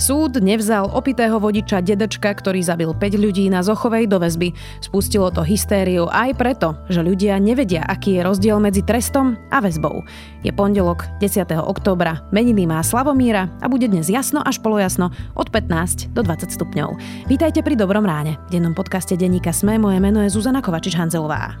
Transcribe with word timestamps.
Súd 0.00 0.40
nevzal 0.40 0.88
opitého 0.88 1.36
vodiča 1.36 1.84
dedečka, 1.84 2.32
ktorý 2.32 2.64
zabil 2.64 2.88
5 2.96 3.20
ľudí 3.20 3.52
na 3.52 3.60
Zochovej 3.60 4.08
do 4.08 4.16
väzby. 4.16 4.56
Spustilo 4.80 5.28
to 5.28 5.44
hystériu 5.44 6.08
aj 6.08 6.40
preto, 6.40 6.72
že 6.88 7.04
ľudia 7.04 7.36
nevedia, 7.36 7.84
aký 7.84 8.16
je 8.16 8.24
rozdiel 8.24 8.56
medzi 8.64 8.80
trestom 8.80 9.36
a 9.52 9.60
väzbou. 9.60 10.00
Je 10.40 10.56
pondelok 10.56 11.04
10. 11.20 11.52
októbra, 11.60 12.24
meniny 12.32 12.64
má 12.64 12.80
Slavomíra 12.80 13.52
a 13.60 13.68
bude 13.68 13.92
dnes 13.92 14.08
jasno 14.08 14.40
až 14.40 14.56
polojasno 14.64 15.12
od 15.36 15.52
15 15.52 16.16
do 16.16 16.24
20 16.24 16.48
stupňov. 16.48 16.96
Vítajte 17.28 17.60
pri 17.60 17.76
Dobrom 17.76 18.08
ráne. 18.08 18.40
V 18.48 18.56
dennom 18.56 18.72
podcaste 18.72 19.20
denníka 19.20 19.52
Sme 19.52 19.76
moje 19.76 20.00
meno 20.00 20.24
je 20.24 20.32
Zuzana 20.32 20.64
Kovačič-Hanzelová. 20.64 21.60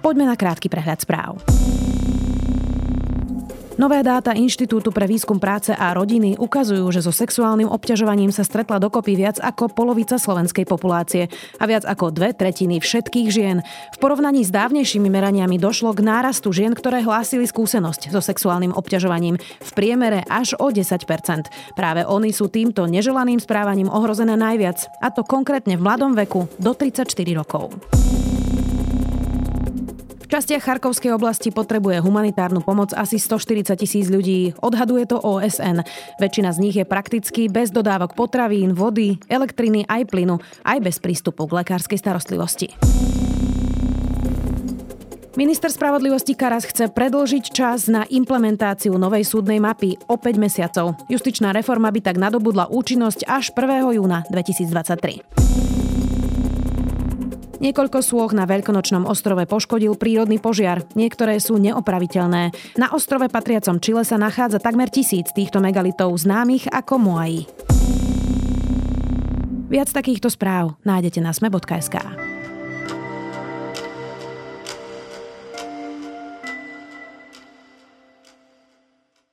Poďme 0.00 0.32
na 0.32 0.36
krátky 0.36 0.72
prehľad 0.72 1.04
správ. 1.04 1.36
Nové 3.80 4.04
dáta 4.04 4.36
Inštitútu 4.36 4.92
pre 4.92 5.08
výskum 5.08 5.40
práce 5.40 5.72
a 5.72 5.96
rodiny 5.96 6.36
ukazujú, 6.36 6.84
že 6.92 7.00
so 7.00 7.08
sexuálnym 7.08 7.64
obťažovaním 7.64 8.28
sa 8.28 8.44
stretla 8.44 8.76
dokopy 8.76 9.16
viac 9.16 9.40
ako 9.40 9.72
polovica 9.72 10.20
slovenskej 10.20 10.68
populácie 10.68 11.32
a 11.56 11.64
viac 11.64 11.88
ako 11.88 12.12
dve 12.12 12.36
tretiny 12.36 12.76
všetkých 12.76 13.28
žien. 13.32 13.64
V 13.64 13.96
porovnaní 13.96 14.44
s 14.44 14.52
dávnejšími 14.52 15.08
meraniami 15.08 15.56
došlo 15.56 15.96
k 15.96 16.04
nárastu 16.04 16.52
žien, 16.52 16.76
ktoré 16.76 17.00
hlásili 17.00 17.48
skúsenosť 17.48 18.12
so 18.12 18.20
sexuálnym 18.20 18.76
obťažovaním 18.76 19.40
v 19.40 19.70
priemere 19.72 20.28
až 20.28 20.60
o 20.60 20.68
10% 20.68 21.08
Práve 21.72 22.04
oni 22.04 22.36
sú 22.36 22.52
týmto 22.52 22.84
neželaným 22.84 23.40
správaním 23.40 23.88
ohrozené 23.88 24.36
najviac, 24.36 24.92
a 25.00 25.08
to 25.08 25.24
konkrétne 25.24 25.80
v 25.80 25.84
mladom 25.88 26.12
veku 26.12 26.52
do 26.60 26.76
34 26.76 27.08
rokov 27.32 27.80
častiach 30.30 30.62
Charkovskej 30.62 31.10
oblasti 31.10 31.50
potrebuje 31.50 31.98
humanitárnu 31.98 32.62
pomoc 32.62 32.94
asi 32.94 33.18
140 33.18 33.74
tisíc 33.74 34.06
ľudí. 34.06 34.54
Odhaduje 34.62 35.10
to 35.10 35.18
OSN. 35.18 35.82
Väčšina 36.22 36.54
z 36.54 36.58
nich 36.62 36.76
je 36.78 36.86
prakticky 36.86 37.50
bez 37.50 37.74
dodávok 37.74 38.14
potravín, 38.14 38.70
vody, 38.70 39.18
elektriny 39.26 39.82
aj 39.90 40.06
plynu, 40.06 40.38
aj 40.62 40.78
bez 40.78 41.02
prístupu 41.02 41.50
k 41.50 41.66
lekárskej 41.66 41.98
starostlivosti. 41.98 42.78
Minister 45.34 45.72
spravodlivosti 45.72 46.38
Karas 46.38 46.68
chce 46.68 46.90
predlžiť 46.90 47.44
čas 47.50 47.90
na 47.90 48.06
implementáciu 48.06 48.94
novej 49.00 49.26
súdnej 49.26 49.58
mapy 49.58 49.98
o 50.06 50.14
5 50.14 50.36
mesiacov. 50.36 50.94
Justičná 51.10 51.50
reforma 51.50 51.90
by 51.90 52.00
tak 52.02 52.20
nadobudla 52.20 52.70
účinnosť 52.70 53.26
až 53.26 53.50
1. 53.56 53.98
júna 53.98 54.22
2023. 54.30 55.79
Niekoľko 57.60 58.00
súch 58.00 58.32
na 58.32 58.48
Veľkonočnom 58.48 59.04
ostrove 59.04 59.44
poškodil 59.44 59.92
prírodný 60.00 60.40
požiar. 60.40 60.80
Niektoré 60.96 61.36
sú 61.36 61.60
neopraviteľné. 61.60 62.56
Na 62.80 62.88
ostrove 62.96 63.28
patriacom 63.28 63.76
Čile 63.76 64.00
sa 64.08 64.16
nachádza 64.16 64.64
takmer 64.64 64.88
tisíc 64.88 65.28
týchto 65.36 65.60
megalitov 65.60 66.16
známych 66.16 66.72
ako 66.72 66.94
Moai. 66.96 67.44
Viac 69.70 69.92
takýchto 69.92 70.32
správ 70.32 70.74
nájdete 70.82 71.20
na 71.20 71.30
sme.sk. 71.36 72.29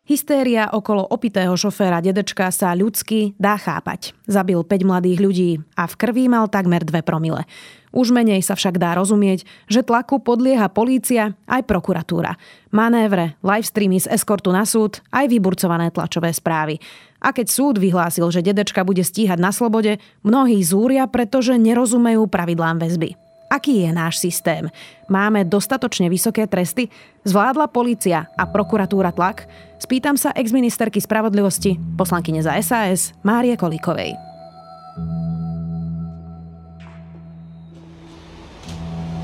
Hystéria 0.07 0.71
okolo 0.71 1.03
opitého 1.03 1.51
šoféra 1.59 1.99
dedečka 1.99 2.47
sa 2.47 2.71
ľudsky 2.71 3.35
dá 3.35 3.59
chápať. 3.59 4.15
Zabil 4.23 4.55
5 4.55 4.87
mladých 4.87 5.19
ľudí 5.19 5.51
a 5.75 5.83
v 5.83 5.93
krvi 5.99 6.31
mal 6.31 6.47
takmer 6.47 6.87
2 6.87 7.03
promile. 7.03 7.43
Už 7.91 8.15
menej 8.15 8.39
sa 8.39 8.55
však 8.55 8.79
dá 8.79 8.95
rozumieť, 8.95 9.43
že 9.67 9.83
tlaku 9.83 10.23
podlieha 10.23 10.71
polícia 10.71 11.35
aj 11.43 11.67
prokuratúra. 11.67 12.39
Manévre, 12.71 13.35
livestreamy 13.43 13.99
z 13.99 14.07
eskortu 14.07 14.55
na 14.55 14.63
súd, 14.63 15.03
aj 15.11 15.27
vyburcované 15.27 15.91
tlačové 15.91 16.31
správy. 16.31 16.79
A 17.19 17.35
keď 17.35 17.51
súd 17.51 17.75
vyhlásil, 17.75 18.31
že 18.31 18.39
dedečka 18.39 18.87
bude 18.87 19.03
stíhať 19.03 19.43
na 19.43 19.51
slobode, 19.51 19.99
mnohí 20.23 20.63
zúria, 20.63 21.03
pretože 21.11 21.59
nerozumejú 21.59 22.31
pravidlám 22.31 22.79
väzby. 22.79 23.26
Aký 23.47 23.87
je 23.87 23.91
náš 23.95 24.19
systém? 24.19 24.67
Máme 25.07 25.47
dostatočne 25.47 26.11
vysoké 26.11 26.43
tresty? 26.51 26.91
Zvládla 27.23 27.71
policia 27.71 28.27
a 28.35 28.43
prokuratúra 28.43 29.15
tlak? 29.15 29.47
Spýtam 29.79 30.19
sa 30.19 30.35
exministerky 30.35 30.99
spravodlivosti, 30.99 31.79
poslankyne 31.95 32.43
za 32.43 32.59
SAS, 32.59 33.15
Márie 33.23 33.55
Kolíkovej. 33.55 34.19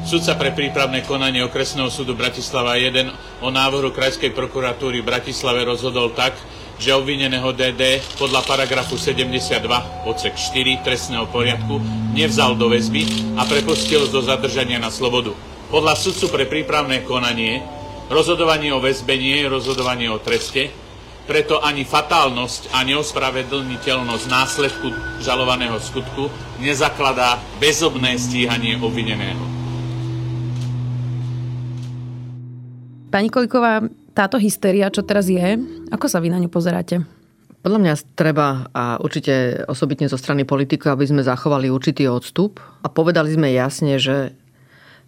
Sudca 0.07 0.39
pre 0.39 0.55
prípravné 0.55 1.03
konanie 1.03 1.43
okresného 1.43 1.91
súdu 1.91 2.15
Bratislava 2.15 2.79
1 2.79 3.43
o 3.43 3.51
návrhu 3.51 3.91
Krajskej 3.91 4.31
prokuratúry 4.31 5.03
v 5.03 5.09
Bratislave 5.09 5.67
rozhodol 5.67 6.15
tak, 6.15 6.31
že 6.83 6.91
obvineného 6.91 7.55
DD 7.55 8.03
podľa 8.19 8.43
paragrafu 8.43 8.99
72 8.99 9.63
odsek 10.03 10.35
4 10.35 10.83
trestného 10.83 11.23
poriadku 11.31 11.79
nevzal 12.11 12.59
do 12.59 12.67
väzby 12.67 13.07
a 13.39 13.47
prepustil 13.47 14.11
do 14.11 14.19
zadržania 14.19 14.83
na 14.83 14.91
slobodu. 14.91 15.31
Podľa 15.71 15.95
sudcu 15.95 16.25
pre 16.27 16.43
prípravné 16.43 17.07
konanie 17.07 17.63
rozhodovanie 18.11 18.75
o 18.75 18.83
väzbe 18.83 19.15
nie 19.15 19.39
je 19.39 19.47
rozhodovanie 19.47 20.11
o 20.11 20.19
treste, 20.19 20.75
preto 21.23 21.63
ani 21.63 21.87
fatálnosť 21.87 22.75
a 22.75 22.83
neospravedlniteľnosť 22.83 24.25
následku 24.27 24.91
žalovaného 25.23 25.79
skutku 25.79 26.27
nezakladá 26.59 27.39
bezobné 27.63 28.19
stíhanie 28.19 28.75
obvineného. 28.75 29.39
Pani 33.07 33.31
Koliková, 33.31 33.87
táto 34.13 34.37
hysteria, 34.37 34.93
čo 34.93 35.01
teraz 35.01 35.27
je, 35.27 35.57
ako 35.89 36.05
sa 36.05 36.21
vy 36.21 36.29
na 36.29 36.39
ňu 36.39 36.49
pozeráte? 36.49 37.01
Podľa 37.63 37.79
mňa 37.79 37.93
treba 38.19 38.67
a 38.75 38.99
určite 38.99 39.63
osobitne 39.71 40.11
zo 40.11 40.19
strany 40.19 40.43
politikov, 40.43 40.99
aby 40.99 41.07
sme 41.07 41.23
zachovali 41.23 41.71
určitý 41.71 42.11
odstup 42.11 42.59
a 42.83 42.91
povedali 42.91 43.31
sme 43.31 43.55
jasne, 43.55 43.95
že 43.97 44.35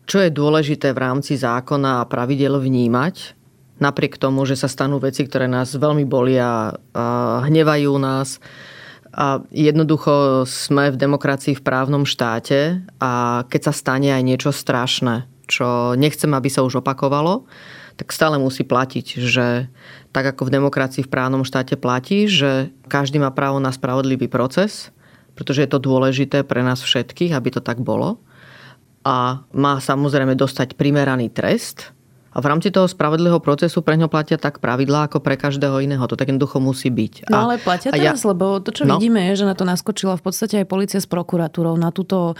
čo 0.07 0.23
je 0.23 0.31
dôležité 0.31 0.95
v 0.95 1.01
rámci 1.01 1.35
zákona 1.35 1.99
a 2.01 2.07
pravidel 2.07 2.55
vnímať, 2.61 3.35
napriek 3.83 4.15
tomu, 4.15 4.47
že 4.47 4.55
sa 4.55 4.71
stanú 4.71 5.03
veci, 5.03 5.27
ktoré 5.27 5.51
nás 5.51 5.75
veľmi 5.75 6.07
bolia, 6.07 6.71
a 6.95 7.03
hnevajú 7.44 7.91
nás. 7.99 8.39
A 9.15 9.39
jednoducho 9.51 10.44
sme 10.47 10.91
v 10.91 10.99
demokracii 10.99 11.55
v 11.55 11.65
právnom 11.65 12.03
štáte 12.03 12.83
a 12.99 13.44
keď 13.47 13.71
sa 13.71 13.73
stane 13.75 14.11
aj 14.11 14.23
niečo 14.23 14.51
strašné, 14.51 15.27
čo 15.47 15.95
nechcem, 15.95 16.31
aby 16.35 16.47
sa 16.51 16.63
už 16.63 16.83
opakovalo, 16.83 17.47
tak 17.95 18.11
stále 18.11 18.35
musí 18.35 18.67
platiť, 18.67 19.06
že 19.23 19.72
tak 20.11 20.25
ako 20.35 20.51
v 20.51 20.53
demokracii 20.59 21.07
v 21.07 21.11
právnom 21.11 21.47
štáte 21.47 21.79
platí, 21.79 22.28
že 22.28 22.72
každý 22.91 23.23
má 23.23 23.31
právo 23.31 23.63
na 23.63 23.72
spravodlivý 23.72 24.28
proces, 24.28 24.91
pretože 25.35 25.63
je 25.63 25.69
to 25.72 25.79
dôležité 25.79 26.44
pre 26.44 26.59
nás 26.59 26.83
všetkých, 26.83 27.31
aby 27.31 27.50
to 27.56 27.63
tak 27.63 27.79
bolo. 27.79 28.19
A 29.07 29.47
má 29.56 29.79
samozrejme 29.79 30.35
dostať 30.35 30.75
primeraný 30.75 31.31
trest, 31.31 31.94
a 32.35 32.43
v 32.43 32.51
rámci 32.51 32.67
toho 32.67 32.83
spravodlivého 32.83 33.39
procesu 33.39 33.79
pre 33.79 33.95
ňo 33.95 34.11
platia 34.11 34.35
tak 34.35 34.59
pravidlá 34.59 35.07
ako 35.07 35.23
pre 35.23 35.39
každého 35.39 35.79
iného. 35.79 36.03
To 36.03 36.19
tak 36.19 36.27
jednoducho 36.27 36.59
musí 36.59 36.91
byť. 36.91 37.31
No 37.31 37.47
ale 37.47 37.55
platia 37.63 37.95
teraz, 37.95 38.19
ja... 38.19 38.27
lebo 38.27 38.59
to, 38.59 38.75
čo 38.75 38.83
no? 38.83 38.99
vidíme, 38.99 39.23
je, 39.31 39.39
že 39.39 39.45
na 39.47 39.55
to 39.55 39.63
naskočila 39.63 40.19
v 40.19 40.23
podstate 40.27 40.59
aj 40.59 40.67
policia 40.67 40.99
s 40.99 41.07
prokuratúrou 41.07 41.79
na 41.79 41.95
túto 41.95 42.35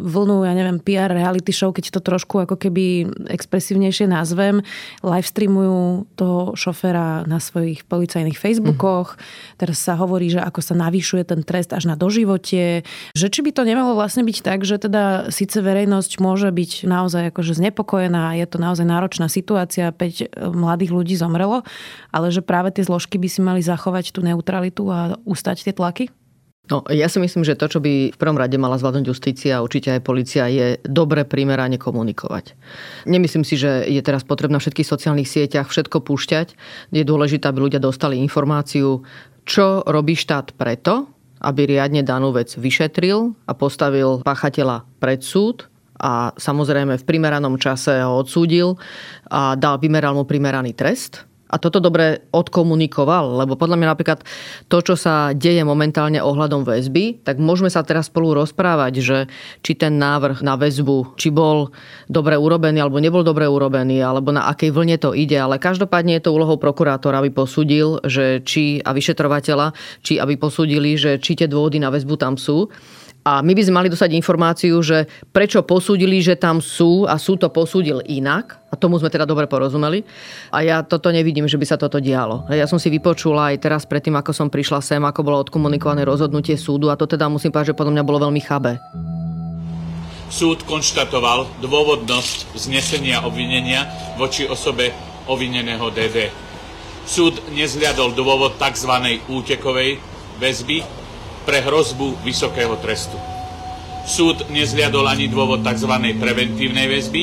vlnu, 0.00 0.48
ja 0.48 0.56
neviem, 0.56 0.80
PR 0.80 1.12
reality 1.12 1.52
show, 1.52 1.76
keď 1.76 1.92
to 1.92 2.00
trošku 2.00 2.40
ako 2.40 2.56
keby 2.56 3.04
expresívnejšie 3.28 4.08
nazvem. 4.08 4.64
Livestreamujú 5.04 6.08
toho 6.16 6.56
šoféra 6.56 7.28
na 7.28 7.36
svojich 7.36 7.84
policajných 7.84 8.40
Facebookoch. 8.40 9.20
Mm. 9.20 9.20
Teraz 9.60 9.76
sa 9.84 10.00
hovorí, 10.00 10.32
že 10.32 10.40
ako 10.40 10.64
sa 10.64 10.72
navyšuje 10.72 11.28
ten 11.28 11.44
trest 11.44 11.76
až 11.76 11.84
na 11.84 12.00
doživotie. 12.00 12.88
Že 13.12 13.26
či 13.28 13.40
by 13.44 13.50
to 13.52 13.62
nemalo 13.68 13.92
vlastne 13.92 14.24
byť 14.24 14.40
tak, 14.40 14.64
že 14.64 14.80
teda 14.80 15.28
síce 15.28 15.60
verejnosť 15.60 16.16
môže 16.24 16.48
byť 16.48 16.88
naozaj 16.88 17.28
akože 17.28 17.52
znepokojená, 17.60 18.40
je 18.40 18.46
to 18.48 18.56
naozaj 18.56 18.88
náročná 18.88 19.28
situácia, 19.34 19.90
5 19.90 19.98
e, 19.98 20.26
mladých 20.54 20.94
ľudí 20.94 21.18
zomrelo, 21.18 21.66
ale 22.14 22.30
že 22.30 22.46
práve 22.46 22.70
tie 22.70 22.86
zložky 22.86 23.18
by 23.18 23.28
si 23.28 23.40
mali 23.42 23.58
zachovať 23.58 24.14
tú 24.14 24.22
neutralitu 24.22 24.86
a 24.86 25.18
ustať 25.26 25.66
tie 25.66 25.74
tlaky? 25.74 26.14
No, 26.64 26.80
ja 26.88 27.12
si 27.12 27.20
myslím, 27.20 27.44
že 27.44 27.60
to, 27.60 27.68
čo 27.68 27.76
by 27.76 28.16
v 28.16 28.16
prvom 28.16 28.40
rade 28.40 28.56
mala 28.56 28.80
zvládnuť 28.80 29.04
justícia 29.12 29.60
a 29.60 29.64
určite 29.64 29.92
aj 29.92 30.00
policia, 30.00 30.48
je 30.48 30.80
dobre 30.80 31.28
primerane 31.28 31.76
komunikovať. 31.76 32.56
Nemyslím 33.04 33.44
si, 33.44 33.60
že 33.60 33.84
je 33.84 34.00
teraz 34.00 34.24
potrebné 34.24 34.56
na 34.56 34.64
všetkých 34.64 34.88
sociálnych 34.88 35.28
sieťach 35.28 35.68
všetko 35.68 36.00
púšťať. 36.00 36.56
Je 36.88 37.04
dôležité, 37.04 37.52
aby 37.52 37.68
ľudia 37.68 37.84
dostali 37.84 38.16
informáciu, 38.16 39.04
čo 39.44 39.84
robí 39.84 40.16
štát 40.16 40.56
preto, 40.56 41.12
aby 41.44 41.76
riadne 41.76 42.00
danú 42.00 42.32
vec 42.32 42.56
vyšetril 42.56 43.36
a 43.44 43.52
postavil 43.52 44.24
páchateľa 44.24 44.88
pred 44.96 45.20
súd 45.20 45.68
a 46.00 46.34
samozrejme 46.34 46.98
v 46.98 47.04
primeranom 47.06 47.54
čase 47.60 48.02
ho 48.02 48.20
odsúdil 48.22 48.74
a 49.30 49.54
dal, 49.54 49.78
vymeral 49.78 50.14
mu 50.18 50.26
primeraný 50.26 50.74
trest 50.74 51.26
a 51.54 51.56
toto 51.62 51.78
dobre 51.78 52.26
odkomunikoval, 52.34 53.38
lebo 53.38 53.54
podľa 53.54 53.78
mňa 53.78 53.88
napríklad 53.94 54.26
to, 54.66 54.78
čo 54.82 54.98
sa 54.98 55.30
deje 55.30 55.62
momentálne 55.62 56.18
ohľadom 56.18 56.66
väzby, 56.66 57.22
tak 57.22 57.38
môžeme 57.38 57.70
sa 57.70 57.86
teraz 57.86 58.10
spolu 58.10 58.34
rozprávať, 58.34 58.92
že 58.98 59.18
či 59.62 59.78
ten 59.78 59.94
návrh 59.94 60.42
na 60.42 60.58
väzbu, 60.58 61.14
či 61.14 61.30
bol 61.30 61.70
dobre 62.10 62.34
urobený 62.34 62.82
alebo 62.82 62.98
nebol 62.98 63.22
dobre 63.22 63.46
urobený, 63.46 64.02
alebo 64.02 64.34
na 64.34 64.50
akej 64.50 64.74
vlne 64.74 64.98
to 64.98 65.14
ide, 65.14 65.38
ale 65.38 65.62
každopádne 65.62 66.18
je 66.18 66.26
to 66.26 66.34
úlohou 66.34 66.58
prokurátora, 66.58 67.22
aby 67.22 67.30
posúdil, 67.30 68.02
že 68.02 68.42
či 68.42 68.82
a 68.82 68.90
vyšetrovateľa, 68.90 69.76
či 70.02 70.18
aby 70.18 70.34
posúdili, 70.34 70.98
že 70.98 71.22
či 71.22 71.38
tie 71.38 71.46
dôvody 71.46 71.78
na 71.78 71.94
väzbu 71.94 72.18
tam 72.18 72.34
sú. 72.34 72.66
A 73.24 73.40
my 73.40 73.56
by 73.56 73.62
sme 73.64 73.80
mali 73.80 73.88
dostať 73.88 74.20
informáciu, 74.20 74.76
že 74.84 75.08
prečo 75.32 75.64
posúdili, 75.64 76.20
že 76.20 76.36
tam 76.36 76.60
sú 76.60 77.08
a 77.08 77.16
sú 77.16 77.40
to 77.40 77.48
posúdil 77.48 78.04
inak. 78.04 78.60
A 78.68 78.76
tomu 78.76 79.00
sme 79.00 79.08
teda 79.08 79.24
dobre 79.24 79.48
porozumeli. 79.48 80.04
A 80.52 80.60
ja 80.60 80.84
toto 80.84 81.08
nevidím, 81.08 81.48
že 81.48 81.56
by 81.56 81.64
sa 81.64 81.80
toto 81.80 82.04
dialo. 82.04 82.44
Ja 82.52 82.68
som 82.68 82.76
si 82.76 82.92
vypočula 82.92 83.56
aj 83.56 83.64
teraz 83.64 83.88
predtým, 83.88 84.12
ako 84.20 84.36
som 84.36 84.52
prišla 84.52 84.84
sem, 84.84 85.00
ako 85.00 85.24
bolo 85.24 85.40
odkomunikované 85.40 86.04
rozhodnutie 86.04 86.60
súdu 86.60 86.92
a 86.92 87.00
to 87.00 87.08
teda 87.08 87.24
musím 87.32 87.48
povedať, 87.48 87.72
že 87.72 87.78
podľa 87.80 87.96
mňa 87.96 88.04
bolo 88.04 88.28
veľmi 88.28 88.42
chabé. 88.44 88.76
Súd 90.28 90.66
konštatoval 90.68 91.64
dôvodnosť 91.64 92.60
znesenia 92.60 93.24
obvinenia 93.24 93.88
voči 94.20 94.44
osobe 94.44 94.92
obvineného 95.24 95.88
DD. 95.94 96.28
Súd 97.08 97.40
nezliadol 97.56 98.12
dôvod 98.12 98.60
tzv. 98.60 98.92
útekovej 99.32 99.96
väzby, 100.42 101.03
pre 101.44 101.60
hrozbu 101.60 102.24
vysokého 102.24 102.76
trestu. 102.80 103.16
Súd 104.04 104.52
nezliadol 104.52 105.08
ani 105.08 105.32
dôvod 105.32 105.64
tzv. 105.64 105.92
preventívnej 106.20 106.88
väzby, 106.88 107.22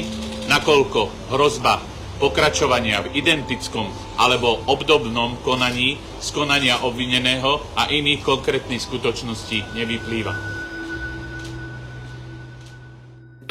nakoľko 0.49 1.29
hrozba 1.29 1.81
pokračovania 2.17 3.01
v 3.05 3.17
identickom 3.17 3.89
alebo 4.17 4.61
obdobnom 4.69 5.41
konaní 5.41 5.97
z 6.21 6.27
konania 6.33 6.81
obvineného 6.85 7.61
a 7.73 7.89
iných 7.89 8.21
konkrétnych 8.21 8.81
skutočností 8.81 9.73
nevyplýva. 9.73 10.50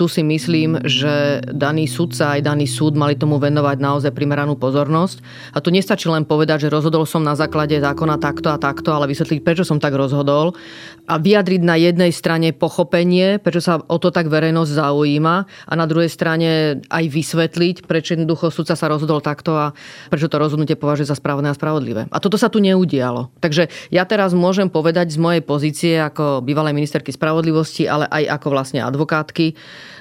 Tu 0.00 0.08
si 0.08 0.24
myslím, 0.24 0.80
že 0.88 1.44
daný 1.44 1.84
sudca 1.84 2.40
aj 2.40 2.48
daný 2.48 2.64
súd 2.64 2.96
mali 2.96 3.20
tomu 3.20 3.36
venovať 3.36 3.76
naozaj 3.76 4.16
primeranú 4.16 4.56
pozornosť. 4.56 5.20
A 5.52 5.60
tu 5.60 5.68
nestačí 5.68 6.08
len 6.08 6.24
povedať, 6.24 6.64
že 6.64 6.72
rozhodol 6.72 7.04
som 7.04 7.20
na 7.20 7.36
základe 7.36 7.76
zákona 7.76 8.16
takto 8.16 8.48
a 8.48 8.56
takto, 8.56 8.96
ale 8.96 9.12
vysvetliť, 9.12 9.44
prečo 9.44 9.68
som 9.68 9.76
tak 9.76 9.92
rozhodol 9.92 10.56
a 11.04 11.20
vyjadriť 11.20 11.60
na 11.60 11.76
jednej 11.76 12.16
strane 12.16 12.56
pochopenie, 12.56 13.36
prečo 13.36 13.60
sa 13.60 13.76
o 13.76 14.00
to 14.00 14.08
tak 14.08 14.32
verejnosť 14.32 14.72
zaujíma 14.72 15.36
a 15.68 15.72
na 15.76 15.84
druhej 15.84 16.08
strane 16.08 16.80
aj 16.88 17.04
vysvetliť, 17.04 17.84
prečo 17.84 18.16
jednoducho 18.16 18.48
sudca 18.48 18.72
sa 18.72 18.88
rozhodol 18.88 19.20
takto 19.20 19.52
a 19.52 19.76
prečo 20.08 20.32
to 20.32 20.40
rozhodnutie 20.40 20.80
považuje 20.80 21.12
za 21.12 21.18
správne 21.18 21.52
a 21.52 21.58
spravodlivé. 21.58 22.08
A 22.08 22.24
toto 22.24 22.40
sa 22.40 22.48
tu 22.48 22.56
neudialo. 22.64 23.28
Takže 23.44 23.68
ja 23.92 24.08
teraz 24.08 24.32
môžem 24.32 24.72
povedať 24.72 25.12
z 25.12 25.20
mojej 25.20 25.42
pozície 25.44 26.00
ako 26.00 26.40
bývalej 26.40 26.72
ministerky 26.72 27.12
spravodlivosti, 27.12 27.84
ale 27.84 28.08
aj 28.08 28.40
ako 28.40 28.48
vlastne 28.48 28.80
advokátky, 28.80 29.58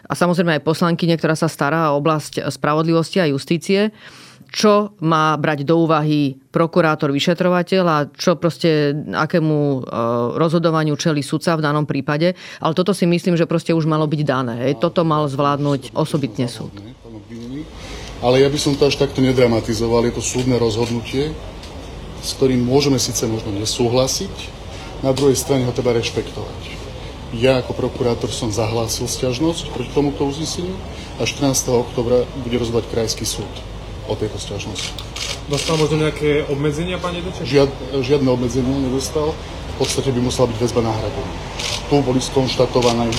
a 0.09 0.13
samozrejme 0.17 0.57
aj 0.57 0.65
poslankyne, 0.65 1.13
ktorá 1.15 1.37
sa 1.37 1.45
stará 1.45 1.93
o 1.93 2.01
oblasť 2.01 2.49
spravodlivosti 2.49 3.21
a 3.21 3.29
justície, 3.29 3.93
čo 4.49 4.97
má 5.05 5.37
brať 5.37 5.61
do 5.61 5.85
úvahy 5.85 6.33
prokurátor, 6.49 7.13
vyšetrovateľ 7.13 7.83
a 7.85 7.97
čo 8.09 8.33
proste 8.41 8.97
akému 9.13 9.57
e, 9.57 9.79
rozhodovaniu 10.41 10.97
čeli 10.97 11.21
sudca 11.21 11.53
v 11.53 11.61
danom 11.61 11.85
prípade. 11.85 12.33
Ale 12.57 12.73
toto 12.73 12.89
si 12.97 13.05
myslím, 13.05 13.37
že 13.37 13.45
proste 13.45 13.77
už 13.77 13.85
malo 13.85 14.09
byť 14.09 14.21
dané. 14.25 14.73
Toto 14.81 15.05
mal 15.05 15.29
zvládnuť 15.29 15.93
osobitne 15.93 16.49
súd. 16.49 16.73
Ale 18.25 18.41
ja 18.41 18.49
by 18.49 18.57
som 18.57 18.73
to 18.73 18.89
až 18.89 18.97
takto 18.97 19.21
nedramatizoval. 19.21 20.09
Je 20.09 20.17
to 20.17 20.25
súdne 20.25 20.57
rozhodnutie, 20.57 21.29
s 22.25 22.29
ktorým 22.33 22.65
môžeme 22.65 22.97
síce 22.97 23.29
možno 23.29 23.53
nesúhlasiť, 23.53 24.57
na 25.05 25.13
druhej 25.13 25.37
strane 25.37 25.63
ho 25.63 25.71
treba 25.71 25.95
rešpektovať. 25.95 26.78
Ja 27.29 27.61
ako 27.61 27.77
prokurátor 27.77 28.33
som 28.33 28.49
zahlásil 28.49 29.05
stiažnosť 29.05 29.69
proti 29.69 29.93
tomuto 29.93 30.25
uzneseniu 30.25 30.73
a 31.21 31.29
14. 31.29 31.69
oktobra 31.69 32.25
bude 32.41 32.57
rozhodovať 32.57 32.89
krajský 32.89 33.21
súd 33.21 33.49
o 34.09 34.17
tejto 34.17 34.41
stiažnosti. 34.41 34.89
Dostal 35.45 35.77
možno 35.77 36.01
nejaké 36.01 36.49
obmedzenia, 36.49 36.97
pani 36.97 37.21
Deček? 37.21 37.45
Žiad, 37.45 37.69
žiadne 38.01 38.29
obmedzenia 38.33 38.73
nedostal. 38.81 39.37
V 39.77 39.85
podstate 39.85 40.09
by 40.09 40.25
musela 40.25 40.49
byť 40.49 40.57
väzba 40.57 40.81
náhradená. 40.81 41.29
Tu 41.85 41.95
boli 42.01 42.17
skonštatované, 42.17 43.13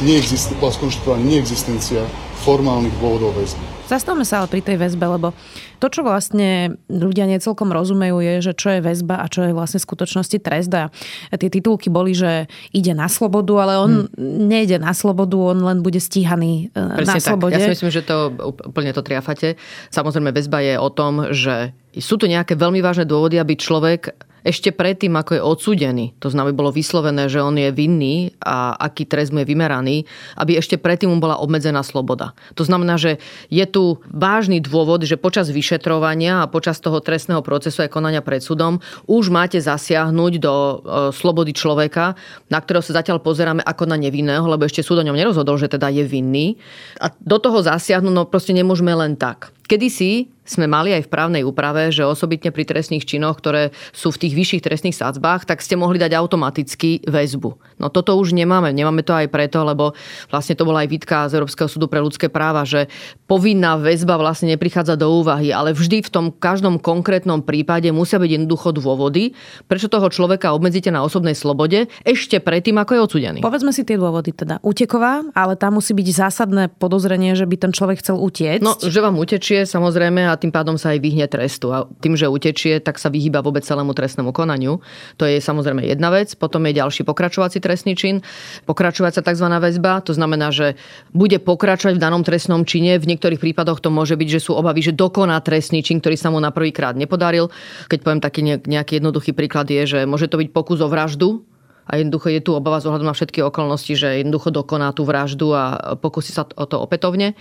neexist, 0.00 0.56
bola 0.56 0.72
skonštatovaná 0.72 1.20
neexistencia 1.20 2.08
formálnych 2.40 2.96
dôvodov 2.96 3.36
väzby. 3.36 3.79
Zastavme 3.90 4.22
sa 4.22 4.38
ale 4.38 4.46
pri 4.46 4.62
tej 4.62 4.78
väzbe, 4.78 5.02
lebo 5.02 5.34
to, 5.82 5.90
čo 5.90 6.06
vlastne 6.06 6.78
ľudia 6.86 7.26
necelkom 7.26 7.74
rozumejú, 7.74 8.22
je, 8.22 8.34
že 8.38 8.52
čo 8.54 8.78
je 8.78 8.80
väzba 8.86 9.18
a 9.18 9.26
čo 9.26 9.42
je 9.42 9.50
vlastne 9.50 9.82
v 9.82 9.86
skutočnosti 9.90 10.38
trest. 10.38 10.70
A 10.70 10.94
tie 11.34 11.50
titulky 11.50 11.90
boli, 11.90 12.14
že 12.14 12.46
ide 12.70 12.94
na 12.94 13.10
slobodu, 13.10 13.66
ale 13.66 13.74
on 13.82 13.92
hmm. 14.06 14.14
nejde 14.46 14.78
na 14.78 14.94
slobodu, 14.94 15.34
on 15.34 15.58
len 15.58 15.82
bude 15.82 15.98
stíhaný 15.98 16.70
e, 16.70 17.02
Presne 17.02 17.10
na 17.10 17.14
tak. 17.18 17.26
slobode. 17.34 17.58
Ja 17.58 17.66
si 17.66 17.74
myslím, 17.74 17.90
že 17.90 18.06
to 18.06 18.30
úplne 18.70 18.94
to 18.94 19.02
triafate. 19.02 19.58
Samozrejme, 19.90 20.30
väzba 20.30 20.62
je 20.62 20.74
o 20.78 20.88
tom, 20.94 21.34
že 21.34 21.74
sú 21.98 22.14
tu 22.14 22.30
nejaké 22.30 22.54
veľmi 22.54 22.78
vážne 22.78 23.02
dôvody, 23.02 23.42
aby 23.42 23.58
človek 23.58 24.14
ešte 24.42 24.72
predtým, 24.72 25.12
ako 25.16 25.32
je 25.36 25.42
odsúdený, 25.42 26.06
to 26.18 26.32
znamená, 26.32 26.56
bolo 26.56 26.72
vyslovené, 26.72 27.28
že 27.28 27.44
on 27.44 27.56
je 27.56 27.68
vinný 27.72 28.32
a 28.40 28.74
aký 28.76 29.04
trest 29.04 29.32
mu 29.32 29.44
je 29.44 29.50
vymeraný, 29.50 30.08
aby 30.40 30.56
ešte 30.56 30.80
predtým 30.80 31.12
mu 31.12 31.18
bola 31.20 31.38
obmedzená 31.40 31.84
sloboda. 31.84 32.32
To 32.56 32.64
znamená, 32.64 32.96
že 32.96 33.20
je 33.52 33.64
tu 33.68 34.00
vážny 34.08 34.60
dôvod, 34.64 35.04
že 35.04 35.20
počas 35.20 35.52
vyšetrovania 35.52 36.44
a 36.44 36.50
počas 36.50 36.80
toho 36.80 37.00
trestného 37.04 37.44
procesu 37.44 37.84
aj 37.84 37.92
konania 37.92 38.24
pred 38.24 38.40
súdom 38.40 38.80
už 39.06 39.28
máte 39.32 39.60
zasiahnuť 39.60 40.32
do 40.40 40.54
e, 40.54 40.74
slobody 41.12 41.52
človeka, 41.52 42.16
na 42.48 42.58
ktorého 42.60 42.84
sa 42.84 43.00
zatiaľ 43.00 43.20
pozeráme 43.20 43.62
ako 43.64 43.84
na 43.88 43.96
nevinného, 44.00 44.44
lebo 44.48 44.64
ešte 44.64 44.84
súd 44.84 45.00
o 45.00 45.06
ňom 45.06 45.16
nerozhodol, 45.16 45.60
že 45.60 45.70
teda 45.70 45.92
je 45.92 46.04
vinný. 46.04 46.56
A 47.00 47.12
do 47.20 47.36
toho 47.38 47.60
zasiahnuť, 47.60 48.12
no 48.12 48.24
proste 48.26 48.56
nemôžeme 48.56 48.92
len 48.96 49.14
tak. 49.16 49.52
Kedysi 49.70 50.26
sme 50.50 50.66
mali 50.66 50.90
aj 50.90 51.06
v 51.06 51.12
právnej 51.12 51.42
úprave, 51.46 51.94
že 51.94 52.02
osobitne 52.02 52.50
pri 52.50 52.66
trestných 52.66 53.06
činoch, 53.06 53.38
ktoré 53.38 53.70
sú 53.94 54.10
v 54.10 54.26
tých 54.26 54.34
vyšších 54.34 54.64
trestných 54.66 54.98
sadzbách, 54.98 55.46
tak 55.46 55.62
ste 55.62 55.78
mohli 55.78 56.02
dať 56.02 56.18
automaticky 56.18 57.06
väzbu. 57.06 57.78
No 57.78 57.86
toto 57.88 58.18
už 58.18 58.34
nemáme. 58.34 58.74
Nemáme 58.74 59.06
to 59.06 59.14
aj 59.14 59.30
preto, 59.30 59.62
lebo 59.62 59.94
vlastne 60.26 60.58
to 60.58 60.66
bola 60.66 60.82
aj 60.82 60.90
výtka 60.90 61.30
z 61.30 61.38
Európskeho 61.38 61.70
súdu 61.70 61.86
pre 61.86 62.02
ľudské 62.02 62.26
práva, 62.26 62.66
že 62.66 62.90
povinná 63.30 63.78
väzba 63.78 64.18
vlastne 64.18 64.50
neprichádza 64.58 64.98
do 64.98 65.06
úvahy, 65.22 65.54
ale 65.54 65.70
vždy 65.70 66.02
v 66.02 66.10
tom 66.10 66.26
každom 66.34 66.82
konkrétnom 66.82 67.46
prípade 67.46 67.86
musia 67.94 68.18
byť 68.18 68.30
jednoducho 68.42 68.74
dôvody, 68.74 69.38
prečo 69.70 69.86
toho 69.86 70.10
človeka 70.10 70.50
obmedzíte 70.50 70.90
na 70.90 71.06
osobnej 71.06 71.38
slobode 71.38 71.86
ešte 72.02 72.42
predtým, 72.42 72.80
ako 72.80 72.90
je 72.96 73.00
odsudený. 73.06 73.38
Povedzme 73.44 73.70
si 73.70 73.86
tie 73.86 74.00
dôvody 74.00 74.34
teda. 74.34 74.58
Uteková, 74.66 75.22
ale 75.36 75.54
tam 75.54 75.78
musí 75.78 75.94
byť 75.94 76.08
zásadné 76.10 76.72
podozrenie, 76.74 77.36
že 77.36 77.46
by 77.46 77.56
ten 77.60 77.72
človek 77.76 78.02
chcel 78.02 78.18
utiecť. 78.18 78.64
No, 78.64 78.74
že 78.80 78.98
vám 78.98 79.20
utečie 79.20 79.68
samozrejme 79.68 80.26
a 80.26 80.34
tým 80.40 80.50
pádom 80.50 80.80
sa 80.80 80.96
aj 80.96 81.04
vyhne 81.04 81.28
trestu. 81.28 81.68
A 81.70 81.84
tým, 82.00 82.16
že 82.16 82.26
utečie, 82.26 82.80
tak 82.80 82.96
sa 82.96 83.12
vyhýba 83.12 83.44
vôbec 83.44 83.60
celému 83.60 83.92
trestnému 83.92 84.32
konaniu. 84.32 84.80
To 85.20 85.28
je 85.28 85.36
samozrejme 85.38 85.84
jedna 85.84 86.08
vec. 86.08 86.32
Potom 86.34 86.64
je 86.64 86.80
ďalší 86.80 87.04
pokračovací 87.04 87.60
trestný 87.60 87.92
čin. 87.92 88.24
Pokračovacia 88.64 89.20
tzv. 89.20 89.46
väzba, 89.46 90.00
to 90.00 90.16
znamená, 90.16 90.48
že 90.48 90.80
bude 91.12 91.36
pokračovať 91.36 92.00
v 92.00 92.02
danom 92.02 92.24
trestnom 92.24 92.64
čine. 92.64 92.96
V 92.96 93.06
niektorých 93.12 93.38
prípadoch 93.38 93.84
to 93.84 93.92
môže 93.92 94.16
byť, 94.16 94.28
že 94.40 94.40
sú 94.40 94.56
obavy, 94.56 94.80
že 94.80 94.96
dokoná 94.96 95.36
trestný 95.44 95.84
čin, 95.84 96.00
ktorý 96.00 96.16
sa 96.16 96.32
mu 96.32 96.40
na 96.40 96.48
prvýkrát 96.50 96.96
nepodaril. 96.96 97.52
Keď 97.92 97.98
poviem 98.00 98.24
taký 98.24 98.40
nejaký 98.56 98.98
jednoduchý 98.98 99.36
príklad 99.36 99.68
je, 99.68 99.84
že 99.84 99.98
môže 100.08 100.32
to 100.32 100.40
byť 100.40 100.48
pokus 100.56 100.80
o 100.80 100.88
vraždu, 100.88 101.44
a 101.90 101.98
jednoducho 101.98 102.30
je 102.30 102.38
tu 102.38 102.54
obava 102.54 102.78
z 102.78 102.86
ohľadom 102.86 103.10
na 103.10 103.16
všetky 103.18 103.42
okolnosti, 103.42 103.90
že 103.98 104.22
jednoducho 104.22 104.54
dokoná 104.54 104.94
tú 104.94 105.02
vraždu 105.02 105.50
a 105.50 105.98
pokusí 105.98 106.30
sa 106.30 106.46
o 106.46 106.62
to 106.62 106.78
opätovne. 106.78 107.34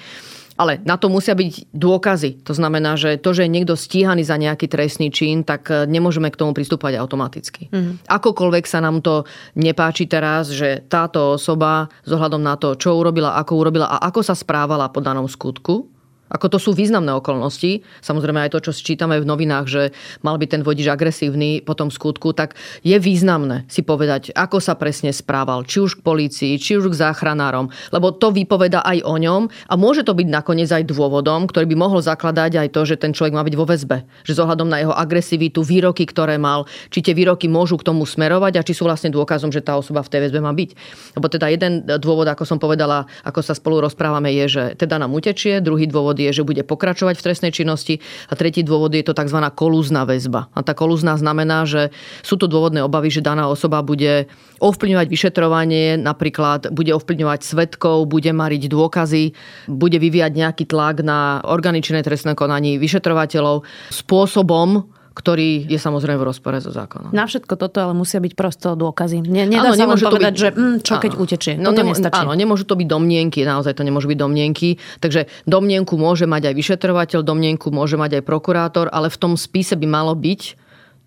Ale 0.60 0.84
na 0.84 1.00
to 1.00 1.08
musia 1.08 1.40
byť 1.40 1.72
dôkazy. 1.72 2.44
To 2.44 2.52
znamená, 2.52 3.00
že 3.00 3.16
to, 3.16 3.32
že 3.32 3.48
je 3.48 3.56
niekto 3.56 3.80
stíhaný 3.80 4.28
za 4.28 4.36
nejaký 4.36 4.68
trestný 4.68 5.08
čin, 5.08 5.48
tak 5.48 5.72
e, 5.72 5.88
nemôžeme 5.88 6.28
k 6.28 6.36
tomu 6.36 6.52
pristúpať 6.52 7.00
automaticky. 7.00 7.72
Mm-hmm. 7.72 8.12
Akokoľvek 8.12 8.66
sa 8.68 8.84
nám 8.84 9.00
to 9.00 9.24
nepáči 9.56 10.12
teraz, 10.12 10.52
že 10.52 10.84
táto 10.92 11.40
osoba 11.40 11.88
z 12.04 12.12
ohľadom 12.12 12.44
na 12.44 12.60
to, 12.60 12.76
čo 12.76 13.00
urobila, 13.00 13.40
ako 13.40 13.52
urobila 13.56 13.88
a 13.88 14.04
ako 14.12 14.20
sa 14.20 14.36
správala 14.36 14.92
po 14.92 15.00
danom 15.00 15.32
skutku, 15.32 15.99
Ako 16.30 16.48
to 16.50 16.58
sú 16.62 16.78
významné 16.78 17.10
okolnosti. 17.18 17.82
Samozrejme 18.06 18.46
aj 18.46 18.54
to, 18.54 18.70
čo 18.70 18.72
sčítame 18.72 19.18
v 19.18 19.26
novinách, 19.26 19.66
že 19.66 19.84
mal 20.22 20.38
byť 20.38 20.50
ten 20.50 20.62
vodič 20.62 20.86
agresívny 20.86 21.66
po 21.66 21.74
tom 21.74 21.90
skutku, 21.90 22.38
tak 22.38 22.54
je 22.86 22.96
významné 23.02 23.66
si 23.66 23.82
povedať, 23.82 24.32
ako 24.38 24.62
sa 24.62 24.78
presne 24.78 25.10
správal. 25.10 25.66
Či 25.66 25.78
už 25.82 25.92
k 26.00 26.06
polícii, 26.06 26.54
či 26.62 26.78
už 26.78 26.94
k 26.94 27.00
záchranárom. 27.10 27.74
Lebo 27.90 28.14
to 28.14 28.30
vypoveda 28.30 28.86
aj 28.86 29.02
o 29.02 29.16
ňom 29.18 29.50
a 29.50 29.74
môže 29.74 30.06
to 30.06 30.14
byť 30.14 30.28
nakoniec 30.30 30.70
aj 30.70 30.86
dôvodom, 30.86 31.50
ktorý 31.50 31.66
by 31.74 31.76
mohol 31.76 32.00
zakladať 32.06 32.62
aj 32.62 32.68
to, 32.70 32.82
že 32.86 32.96
ten 33.02 33.12
človek 33.12 33.34
má 33.34 33.42
byť 33.42 33.56
vo 33.58 33.66
väzbe. 33.66 34.06
Že 34.28 34.34
z 34.38 34.40
ohľadom 34.46 34.70
na 34.70 34.78
jeho 34.86 34.94
agresivitu, 34.94 35.66
výroky, 35.66 36.06
ktoré 36.06 36.38
mal, 36.38 36.70
či 36.94 37.02
tie 37.02 37.18
výroky 37.18 37.50
môžu 37.50 37.82
k 37.82 37.90
tomu 37.90 38.06
smerovať 38.06 38.62
a 38.62 38.66
či 38.66 38.78
sú 38.78 38.86
vlastne 38.86 39.10
dôkazom, 39.10 39.50
že 39.50 39.66
tá 39.66 39.74
osoba 39.80 40.06
v 40.06 40.12
tej 40.14 40.30
väzbe 40.30 40.40
má 40.46 40.54
byť. 40.54 40.70
Lebo 41.18 41.26
teda 41.26 41.50
jeden 41.50 41.90
dôvod, 41.98 42.30
ako 42.30 42.46
som 42.46 42.62
povedala, 42.62 43.10
ako 43.26 43.42
sa 43.42 43.58
spolu 43.58 43.82
rozprávame, 43.82 44.30
je, 44.46 44.46
že 44.48 44.64
teda 44.78 45.02
nám 45.02 45.16
utečie, 45.16 45.64
druhý 45.64 45.90
dôvod 45.90 46.19
je, 46.20 46.42
že 46.42 46.44
bude 46.44 46.62
pokračovať 46.68 47.16
v 47.16 47.26
trestnej 47.26 47.52
činnosti 47.56 48.04
a 48.28 48.36
tretí 48.36 48.62
dôvod 48.62 48.92
je 48.92 49.06
to 49.08 49.16
tzv. 49.16 49.40
kolúzna 49.56 50.04
väzba. 50.04 50.52
A 50.52 50.60
tá 50.62 50.76
kolúzna 50.76 51.16
znamená, 51.16 51.64
že 51.64 51.96
sú 52.22 52.36
tu 52.36 52.52
dôvodné 52.52 52.84
obavy, 52.84 53.08
že 53.08 53.24
daná 53.24 53.48
osoba 53.48 53.80
bude 53.80 54.28
ovplyvňovať 54.60 55.08
vyšetrovanie, 55.08 55.96
napríklad 55.96 56.76
bude 56.76 56.92
ovplyvňovať 56.92 57.40
svetkov, 57.42 58.12
bude 58.12 58.30
mariť 58.36 58.64
dôkazy, 58.68 59.24
bude 59.72 59.98
vyvíjať 59.98 60.32
nejaký 60.36 60.64
tlak 60.68 61.02
na 61.02 61.40
organičné 61.48 62.04
trestné 62.04 62.36
konaní 62.36 62.76
vyšetrovateľov 62.76 63.64
spôsobom, 63.90 64.99
ktorý 65.20 65.68
je 65.68 65.76
samozrejme 65.76 66.16
v 66.16 66.28
rozpore 66.32 66.56
so 66.64 66.72
zákonom. 66.72 67.12
Na 67.12 67.28
všetko 67.28 67.60
toto 67.60 67.84
ale 67.84 67.92
musia 67.92 68.24
byť 68.24 68.34
prosto 68.40 68.80
dôkazy. 68.80 69.20
Ne, 69.28 69.44
nedá 69.44 69.76
áno, 69.76 69.76
sa 69.76 69.84
len 69.84 70.00
povedať, 70.00 70.32
byť... 70.32 70.40
že 70.40 70.50
mm, 70.56 70.76
čo 70.80 70.96
keď 70.96 71.12
áno. 71.12 71.20
utečie. 71.28 71.54
No, 71.60 71.76
to 71.76 71.84
nestačí. 71.84 72.24
Áno, 72.24 72.32
nemôžu 72.32 72.64
to 72.64 72.80
byť 72.80 72.88
domnienky, 72.88 73.44
naozaj 73.44 73.76
to 73.76 73.84
nemôžu 73.84 74.08
byť 74.08 74.20
domnienky. 74.24 74.80
Takže 75.04 75.28
domnienku 75.44 76.00
môže 76.00 76.24
mať 76.24 76.50
aj 76.50 76.56
vyšetrovateľ, 76.56 77.20
domnienku 77.28 77.68
môže 77.68 78.00
mať 78.00 78.24
aj 78.24 78.24
prokurátor, 78.24 78.88
ale 78.88 79.12
v 79.12 79.18
tom 79.20 79.36
spise 79.36 79.76
by 79.76 79.88
malo 79.92 80.16
byť 80.16 80.56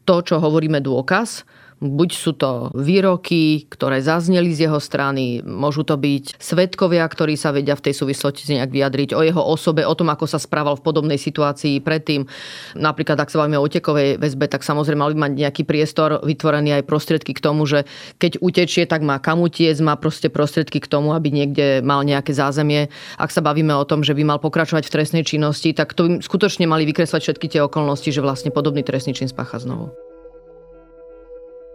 to, 0.04 0.16
čo 0.20 0.36
hovoríme 0.36 0.84
dôkaz 0.84 1.48
Buď 1.82 2.10
sú 2.14 2.30
to 2.38 2.70
výroky, 2.78 3.66
ktoré 3.66 3.98
zazneli 3.98 4.54
z 4.54 4.70
jeho 4.70 4.78
strany, 4.78 5.42
môžu 5.42 5.82
to 5.82 5.98
byť 5.98 6.38
svetkovia, 6.38 7.02
ktorí 7.02 7.34
sa 7.34 7.50
vedia 7.50 7.74
v 7.74 7.90
tej 7.90 7.98
súvislosti 7.98 8.54
nejak 8.54 8.70
vyjadriť 8.70 9.10
o 9.18 9.20
jeho 9.26 9.42
osobe, 9.42 9.82
o 9.82 9.90
tom, 9.98 10.14
ako 10.14 10.30
sa 10.30 10.38
správal 10.38 10.78
v 10.78 10.86
podobnej 10.86 11.18
situácii 11.18 11.82
predtým. 11.82 12.30
Napríklad, 12.78 13.18
ak 13.18 13.34
sa 13.34 13.42
bavíme 13.42 13.58
o 13.58 13.66
utekovej 13.66 14.22
väzbe, 14.22 14.46
tak 14.46 14.62
samozrejme 14.62 15.02
mali 15.02 15.18
mať 15.18 15.32
nejaký 15.34 15.62
priestor 15.66 16.22
vytvorený 16.22 16.78
aj 16.78 16.86
prostriedky 16.86 17.34
k 17.34 17.42
tomu, 17.42 17.66
že 17.66 17.82
keď 18.22 18.38
utečie, 18.38 18.86
tak 18.86 19.02
má 19.02 19.18
kam 19.18 19.42
utiec, 19.42 19.74
má 19.82 19.98
proste 19.98 20.30
prostriedky 20.30 20.78
k 20.78 20.86
tomu, 20.86 21.18
aby 21.18 21.34
niekde 21.34 21.82
mal 21.82 22.06
nejaké 22.06 22.30
zázemie. 22.30 22.94
Ak 23.18 23.34
sa 23.34 23.42
bavíme 23.42 23.74
o 23.74 23.82
tom, 23.82 24.06
že 24.06 24.14
by 24.14 24.22
mal 24.22 24.38
pokračovať 24.38 24.86
v 24.86 24.94
trestnej 24.94 25.24
činnosti, 25.26 25.74
tak 25.74 25.98
to 25.98 26.06
by 26.06 26.12
skutočne 26.22 26.70
mali 26.70 26.86
vykresľať 26.86 27.20
všetky 27.26 27.46
tie 27.50 27.60
okolnosti, 27.66 28.06
že 28.06 28.22
vlastne 28.22 28.54
podobný 28.54 28.86
trestný 28.86 29.18
čin 29.18 29.26
spácha 29.26 29.58
znovu. 29.58 30.11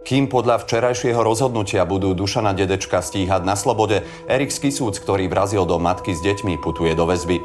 Kým 0.08 0.24
podľa 0.24 0.64
včerajšieho 0.64 1.20
rozhodnutia 1.20 1.84
budú 1.84 2.16
Dušana 2.16 2.56
Dedečka 2.56 3.04
stíhať 3.04 3.44
na 3.44 3.52
slobode, 3.60 4.08
Erik 4.24 4.48
Skisúc, 4.48 4.96
ktorý 4.96 5.28
vrazil 5.28 5.68
do 5.68 5.76
matky 5.76 6.16
s 6.16 6.24
deťmi, 6.24 6.56
putuje 6.64 6.96
do 6.96 7.04
väzby. 7.04 7.44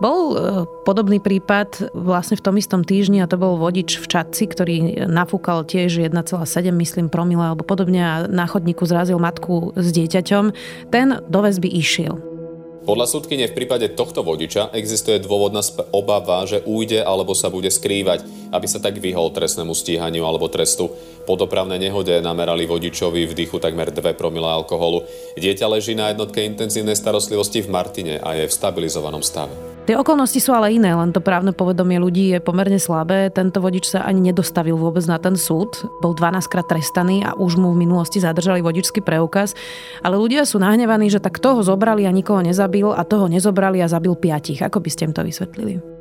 Bol 0.00 0.32
e, 0.32 0.64
podobný 0.88 1.20
prípad 1.20 1.92
vlastne 1.92 2.40
v 2.40 2.44
tom 2.48 2.56
istom 2.56 2.80
týždni 2.80 3.20
a 3.20 3.28
to 3.28 3.36
bol 3.36 3.60
vodič 3.60 4.00
v 4.00 4.08
Čadci, 4.08 4.48
ktorý 4.48 5.04
nafúkal 5.04 5.68
tiež 5.68 6.00
1,7 6.00 6.48
myslím 6.80 7.12
promile 7.12 7.44
alebo 7.44 7.60
podobne 7.60 8.00
a 8.00 8.14
na 8.24 8.48
chodníku 8.48 8.88
zrazil 8.88 9.20
matku 9.20 9.76
s 9.76 9.92
dieťaťom. 9.92 10.44
Ten 10.88 11.20
do 11.28 11.38
väzby 11.44 11.68
išiel. 11.76 12.37
Podľa 12.88 13.04
súdkyne 13.04 13.52
v 13.52 13.56
prípade 13.60 13.92
tohto 13.92 14.24
vodiča 14.24 14.72
existuje 14.72 15.20
dôvodná 15.20 15.60
obava, 15.92 16.40
že 16.48 16.64
újde 16.64 17.04
alebo 17.04 17.36
sa 17.36 17.52
bude 17.52 17.68
skrývať, 17.68 18.24
aby 18.48 18.64
sa 18.64 18.80
tak 18.80 18.96
vyhol 18.96 19.28
trestnému 19.28 19.76
stíhaniu 19.76 20.24
alebo 20.24 20.48
trestu. 20.48 20.88
Po 21.28 21.36
dopravnej 21.36 21.76
nehode 21.76 22.16
namerali 22.24 22.64
vodičovi 22.64 23.28
v 23.28 23.36
dýchu 23.44 23.60
takmer 23.60 23.92
2 23.92 24.16
promile 24.16 24.48
alkoholu. 24.48 25.04
Dieťa 25.36 25.68
leží 25.68 25.92
na 25.92 26.16
jednotke 26.16 26.40
intenzívnej 26.40 26.96
starostlivosti 26.96 27.60
v 27.60 27.68
Martine 27.68 28.24
a 28.24 28.32
je 28.40 28.48
v 28.48 28.56
stabilizovanom 28.56 29.20
stave. 29.20 29.77
Tie 29.88 29.96
okolnosti 29.96 30.36
sú 30.36 30.52
ale 30.52 30.76
iné, 30.76 30.92
len 30.92 31.16
to 31.16 31.24
právne 31.24 31.56
povedomie 31.56 31.96
ľudí 31.96 32.36
je 32.36 32.44
pomerne 32.44 32.76
slabé. 32.76 33.32
Tento 33.32 33.64
vodič 33.64 33.88
sa 33.88 34.04
ani 34.04 34.20
nedostavil 34.20 34.76
vôbec 34.76 35.00
na 35.08 35.16
ten 35.16 35.32
súd. 35.32 35.80
Bol 36.04 36.12
12 36.12 36.44
krát 36.44 36.68
trestaný 36.68 37.24
a 37.24 37.32
už 37.32 37.56
mu 37.56 37.72
v 37.72 37.88
minulosti 37.88 38.20
zadržali 38.20 38.60
vodičský 38.60 39.00
preukaz. 39.00 39.56
Ale 40.04 40.20
ľudia 40.20 40.44
sú 40.44 40.60
nahnevaní, 40.60 41.08
že 41.08 41.24
tak 41.24 41.40
toho 41.40 41.64
zobrali 41.64 42.04
a 42.04 42.12
nikoho 42.12 42.44
nezabil 42.44 42.92
a 42.92 43.00
toho 43.00 43.32
nezobrali 43.32 43.80
a 43.80 43.88
zabil 43.88 44.12
piatich. 44.12 44.60
Ako 44.60 44.76
by 44.84 44.92
ste 44.92 45.08
im 45.08 45.16
to 45.16 45.24
vysvetlili? 45.24 45.97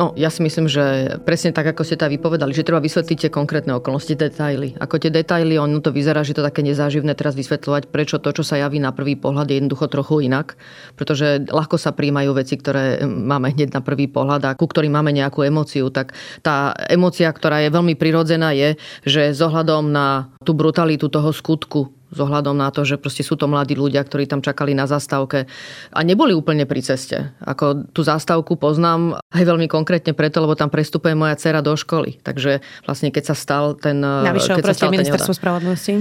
No, 0.00 0.16
ja 0.16 0.32
si 0.32 0.40
myslím, 0.40 0.64
že 0.64 1.20
presne 1.28 1.52
tak, 1.52 1.76
ako 1.76 1.84
ste 1.84 2.00
to 2.00 2.08
vypovedali, 2.08 2.56
že 2.56 2.64
treba 2.64 2.80
vysvetliť 2.80 3.28
tie 3.28 3.28
konkrétne 3.28 3.76
okolnosti, 3.76 4.16
detaily. 4.16 4.72
Ako 4.80 4.96
tie 4.96 5.12
detaily, 5.12 5.60
ono 5.60 5.84
to 5.84 5.92
vyzerá, 5.92 6.24
že 6.24 6.32
to 6.32 6.40
také 6.40 6.64
nezáživné 6.64 7.12
teraz 7.12 7.36
vysvetľovať, 7.36 7.92
prečo 7.92 8.16
to, 8.16 8.32
čo 8.32 8.40
sa 8.40 8.56
javí 8.56 8.80
na 8.80 8.96
prvý 8.96 9.20
pohľad, 9.20 9.52
je 9.52 9.60
jednoducho 9.60 9.92
trochu 9.92 10.24
inak. 10.24 10.56
Pretože 10.96 11.44
ľahko 11.44 11.76
sa 11.76 11.92
príjmajú 11.92 12.32
veci, 12.32 12.56
ktoré 12.56 13.04
máme 13.04 13.52
hneď 13.52 13.76
na 13.76 13.84
prvý 13.84 14.08
pohľad 14.08 14.40
a 14.48 14.56
ku 14.56 14.64
ktorým 14.64 14.96
máme 14.96 15.12
nejakú 15.12 15.44
emóciu. 15.44 15.92
Tak 15.92 16.16
tá 16.40 16.72
emócia, 16.88 17.28
ktorá 17.28 17.60
je 17.60 17.68
veľmi 17.68 17.92
prirodzená, 17.92 18.56
je, 18.56 18.80
že 19.04 19.36
s 19.36 19.40
ohľadom 19.44 19.92
na 19.92 20.32
tú 20.48 20.56
brutalitu 20.56 21.12
toho 21.12 21.28
skutku, 21.28 21.99
s 22.10 22.18
ohľadom 22.18 22.58
na 22.58 22.74
to, 22.74 22.82
že 22.82 22.98
proste 22.98 23.22
sú 23.22 23.38
to 23.38 23.46
mladí 23.46 23.78
ľudia, 23.78 24.02
ktorí 24.02 24.26
tam 24.26 24.42
čakali 24.42 24.74
na 24.74 24.90
zastávke 24.90 25.46
a 25.94 26.00
neboli 26.02 26.34
úplne 26.34 26.66
pri 26.66 26.82
ceste. 26.82 27.30
Ako 27.42 27.90
tú 27.94 28.02
zastávku 28.02 28.58
poznám 28.58 29.22
aj 29.30 29.44
veľmi 29.46 29.70
konkrétne 29.70 30.10
preto, 30.10 30.42
lebo 30.42 30.58
tam 30.58 30.68
prestupuje 30.68 31.14
moja 31.14 31.38
dcera 31.38 31.62
do 31.62 31.78
školy. 31.78 32.18
Takže 32.26 32.62
vlastne 32.84 33.14
keď 33.14 33.24
sa 33.30 33.36
stal 33.38 33.78
ten... 33.78 34.02
Navyše 34.02 34.54
keď 34.58 34.64
sa 34.70 34.76
stala 34.76 34.92
ministerstvo 34.98 35.34
spravodlivosti. 35.38 35.94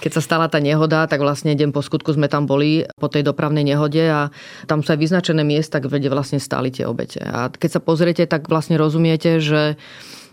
Keď 0.00 0.12
sa 0.16 0.22
stala 0.24 0.48
tá 0.48 0.56
nehoda, 0.56 1.04
tak 1.04 1.20
vlastne 1.20 1.52
deň 1.52 1.70
po 1.76 1.84
skutku 1.84 2.16
sme 2.16 2.32
tam 2.32 2.48
boli 2.48 2.88
po 2.96 3.12
tej 3.12 3.28
dopravnej 3.28 3.62
nehode 3.62 4.00
a 4.08 4.32
tam 4.64 4.80
sú 4.80 4.96
aj 4.96 5.00
vyznačené 5.00 5.44
miesta, 5.44 5.84
kde 5.84 6.08
vlastne 6.08 6.40
stáli 6.40 6.72
tie 6.72 6.88
obete. 6.88 7.20
A 7.20 7.52
keď 7.52 7.76
sa 7.76 7.80
pozriete, 7.84 8.24
tak 8.24 8.48
vlastne 8.48 8.80
rozumiete, 8.80 9.36
že 9.38 9.76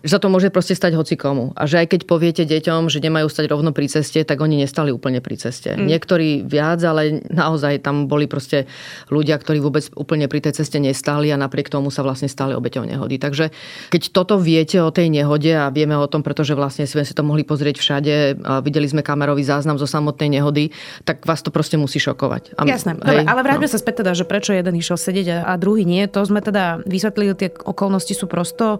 že 0.04 0.16
sa 0.16 0.20
to 0.20 0.32
môže 0.32 0.48
proste 0.52 0.76
stať 0.76 0.96
hoci 0.96 1.20
komu. 1.20 1.52
A 1.60 1.68
že 1.68 1.84
aj 1.84 1.92
keď 1.92 2.02
poviete 2.08 2.44
deťom, 2.48 2.88
že 2.88 3.04
nemajú 3.04 3.28
stať 3.28 3.52
rovno 3.52 3.76
pri 3.76 3.92
ceste, 3.92 4.24
tak 4.24 4.40
oni 4.40 4.64
nestali 4.64 4.94
úplne 4.96 5.20
pri 5.20 5.36
ceste. 5.36 5.76
Mm. 5.76 5.86
Niektorí 5.92 6.30
viac, 6.48 6.80
ale 6.88 7.24
naozaj 7.28 7.84
tam 7.84 8.08
boli 8.08 8.30
proste 8.30 8.70
ľudia, 9.12 9.36
ktorí 9.36 9.60
vôbec 9.60 9.88
úplne 9.96 10.32
pri 10.32 10.40
tej 10.44 10.64
ceste 10.64 10.80
nestali 10.80 11.32
a 11.32 11.38
napriek 11.38 11.68
tomu 11.68 11.92
sa 11.92 12.04
vlastne 12.06 12.32
stali 12.32 12.56
obeťou 12.56 12.88
nehody. 12.88 13.20
Takže 13.20 13.52
keď 13.92 14.02
toto 14.16 14.40
viete 14.40 14.80
o 14.80 14.92
tej 14.94 15.12
nehode 15.12 15.52
a 15.52 15.68
vieme 15.74 16.00
o 16.00 16.08
tom, 16.08 16.24
pretože 16.24 16.56
vlastne 16.56 16.88
sme 16.88 17.04
si 17.04 17.12
to 17.12 17.24
mohli 17.26 17.44
pozrieť 17.44 17.76
všade, 17.80 18.14
a 18.44 18.64
videli 18.64 18.88
sme 18.88 19.04
kamerový 19.04 19.44
záznam 19.44 19.76
zo 19.76 19.86
samotnej 19.86 20.40
nehody, 20.40 20.72
tak 21.04 21.28
vás 21.28 21.44
to 21.44 21.52
proste 21.52 21.76
musí 21.76 22.00
šokovať. 22.00 22.56
A, 22.56 22.64
Jasné, 22.64 22.96
hej, 23.04 23.04
Dobre, 23.04 23.28
ale 23.28 23.42
vráťme 23.44 23.68
no. 23.68 23.74
sa 23.74 23.80
späť 23.80 24.06
teda, 24.06 24.12
že 24.16 24.24
prečo 24.24 24.56
jeden 24.56 24.76
išiel 24.80 24.96
sedieť 24.96 25.44
a 25.44 25.52
druhý 25.60 25.84
nie. 25.84 26.08
To 26.12 26.24
sme 26.24 26.40
teda 26.40 26.82
vysvetlili, 26.88 27.36
tie 27.36 27.50
okolnosti 27.52 28.14
sú 28.16 28.26
prosto 28.30 28.80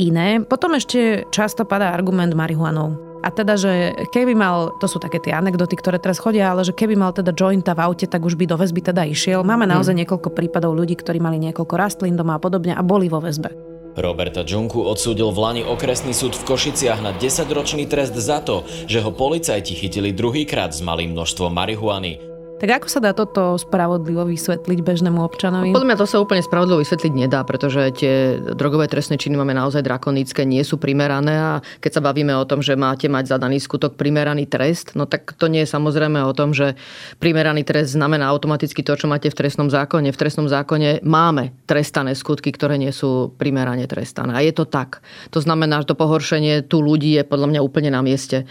iné. 0.00 0.42
Potom 0.54 0.78
ešte 0.78 1.26
často 1.34 1.66
padá 1.66 1.90
argument 1.90 2.30
marihuanou. 2.30 3.18
A 3.26 3.34
teda, 3.34 3.58
že 3.58 3.90
keby 4.14 4.38
mal, 4.38 4.70
to 4.78 4.86
sú 4.86 5.02
také 5.02 5.18
tie 5.18 5.34
anekdoty, 5.34 5.74
ktoré 5.74 5.98
teraz 5.98 6.22
chodia, 6.22 6.54
ale 6.54 6.62
že 6.62 6.70
keby 6.70 6.94
mal 6.94 7.10
teda 7.10 7.34
jointa 7.34 7.74
v 7.74 7.82
aute, 7.90 8.06
tak 8.06 8.22
už 8.22 8.38
by 8.38 8.46
do 8.46 8.54
väzby 8.54 8.78
teda 8.78 9.02
išiel. 9.02 9.42
Máme 9.42 9.66
naozaj 9.66 9.98
hmm. 9.98 10.06
niekoľko 10.06 10.30
prípadov 10.30 10.78
ľudí, 10.78 10.94
ktorí 10.94 11.18
mali 11.18 11.42
niekoľko 11.42 11.74
rastlín 11.74 12.14
doma 12.14 12.38
a 12.38 12.40
podobne 12.40 12.70
a 12.70 12.86
boli 12.86 13.10
vo 13.10 13.18
väzbe. 13.18 13.50
Roberta 13.98 14.46
Džunku 14.46 14.78
odsúdil 14.78 15.34
v 15.34 15.38
Lani 15.42 15.62
okresný 15.66 16.14
súd 16.14 16.38
v 16.38 16.54
Košiciach 16.54 17.02
na 17.02 17.10
10-ročný 17.18 17.90
trest 17.90 18.14
za 18.14 18.38
to, 18.38 18.62
že 18.86 19.02
ho 19.02 19.10
policajti 19.10 19.74
chytili 19.74 20.14
druhýkrát 20.14 20.70
s 20.70 20.86
malým 20.86 21.18
množstvom 21.18 21.50
marihuany. 21.50 22.33
Tak 22.64 22.80
ako 22.80 22.88
sa 22.88 23.04
dá 23.04 23.12
toto 23.12 23.60
spravodlivo 23.60 24.24
vysvetliť 24.24 24.80
bežnému 24.80 25.20
občanovi? 25.20 25.76
Podľa 25.76 25.84
mňa 25.84 26.00
to 26.00 26.08
sa 26.08 26.16
úplne 26.16 26.40
spravodlivo 26.40 26.80
vysvetliť 26.80 27.12
nedá, 27.12 27.44
pretože 27.44 27.92
tie 27.92 28.40
drogové 28.40 28.88
trestné 28.88 29.20
činy 29.20 29.36
máme 29.36 29.52
naozaj 29.52 29.84
drakonické, 29.84 30.48
nie 30.48 30.64
sú 30.64 30.80
primerané 30.80 31.36
a 31.36 31.52
keď 31.84 32.00
sa 32.00 32.00
bavíme 32.00 32.32
o 32.32 32.48
tom, 32.48 32.64
že 32.64 32.72
máte 32.72 33.04
mať 33.04 33.28
za 33.28 33.36
daný 33.36 33.60
skutok 33.60 34.00
primeraný 34.00 34.48
trest, 34.48 34.96
no 34.96 35.04
tak 35.04 35.36
to 35.36 35.52
nie 35.52 35.68
je 35.68 35.76
samozrejme 35.76 36.16
o 36.24 36.32
tom, 36.32 36.56
že 36.56 36.72
primeraný 37.20 37.68
trest 37.68 38.00
znamená 38.00 38.32
automaticky 38.32 38.80
to, 38.80 38.96
čo 38.96 39.12
máte 39.12 39.28
v 39.28 39.36
trestnom 39.36 39.68
zákone. 39.68 40.08
V 40.08 40.16
trestnom 40.24 40.48
zákone 40.48 41.04
máme 41.04 41.52
trestané 41.68 42.16
skutky, 42.16 42.48
ktoré 42.48 42.80
nie 42.80 42.96
sú 42.96 43.36
primerane 43.36 43.84
trestané. 43.84 44.32
A 44.32 44.40
je 44.40 44.56
to 44.56 44.64
tak. 44.64 45.04
To 45.36 45.44
znamená, 45.44 45.84
že 45.84 45.92
to 45.92 46.00
pohoršenie 46.00 46.64
tu 46.64 46.80
ľudí 46.80 47.12
je 47.12 47.28
podľa 47.28 47.52
mňa 47.52 47.60
úplne 47.60 47.92
na 47.92 48.00
mieste. 48.00 48.48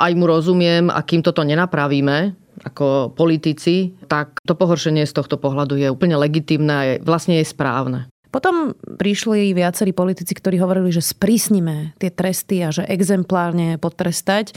Aj 0.00 0.12
mu 0.16 0.24
rozumiem, 0.24 0.88
a 0.88 1.04
kým 1.04 1.20
toto 1.20 1.44
nenapravíme, 1.44 2.39
ako 2.64 3.16
politici, 3.16 3.96
tak 4.06 4.40
to 4.44 4.52
pohoršenie 4.52 5.08
z 5.08 5.16
tohto 5.16 5.40
pohľadu 5.40 5.80
je 5.80 5.88
úplne 5.88 6.16
legitimné 6.20 6.72
a 6.72 6.84
vlastne 7.00 7.40
je 7.40 7.46
správne. 7.48 8.10
Potom 8.30 8.78
prišli 8.78 9.50
viacerí 9.58 9.90
politici, 9.90 10.38
ktorí 10.38 10.62
hovorili, 10.62 10.94
že 10.94 11.02
sprísnime 11.02 11.98
tie 11.98 12.14
tresty 12.14 12.62
a 12.62 12.70
že 12.70 12.86
exemplárne 12.86 13.74
potrestať. 13.74 14.54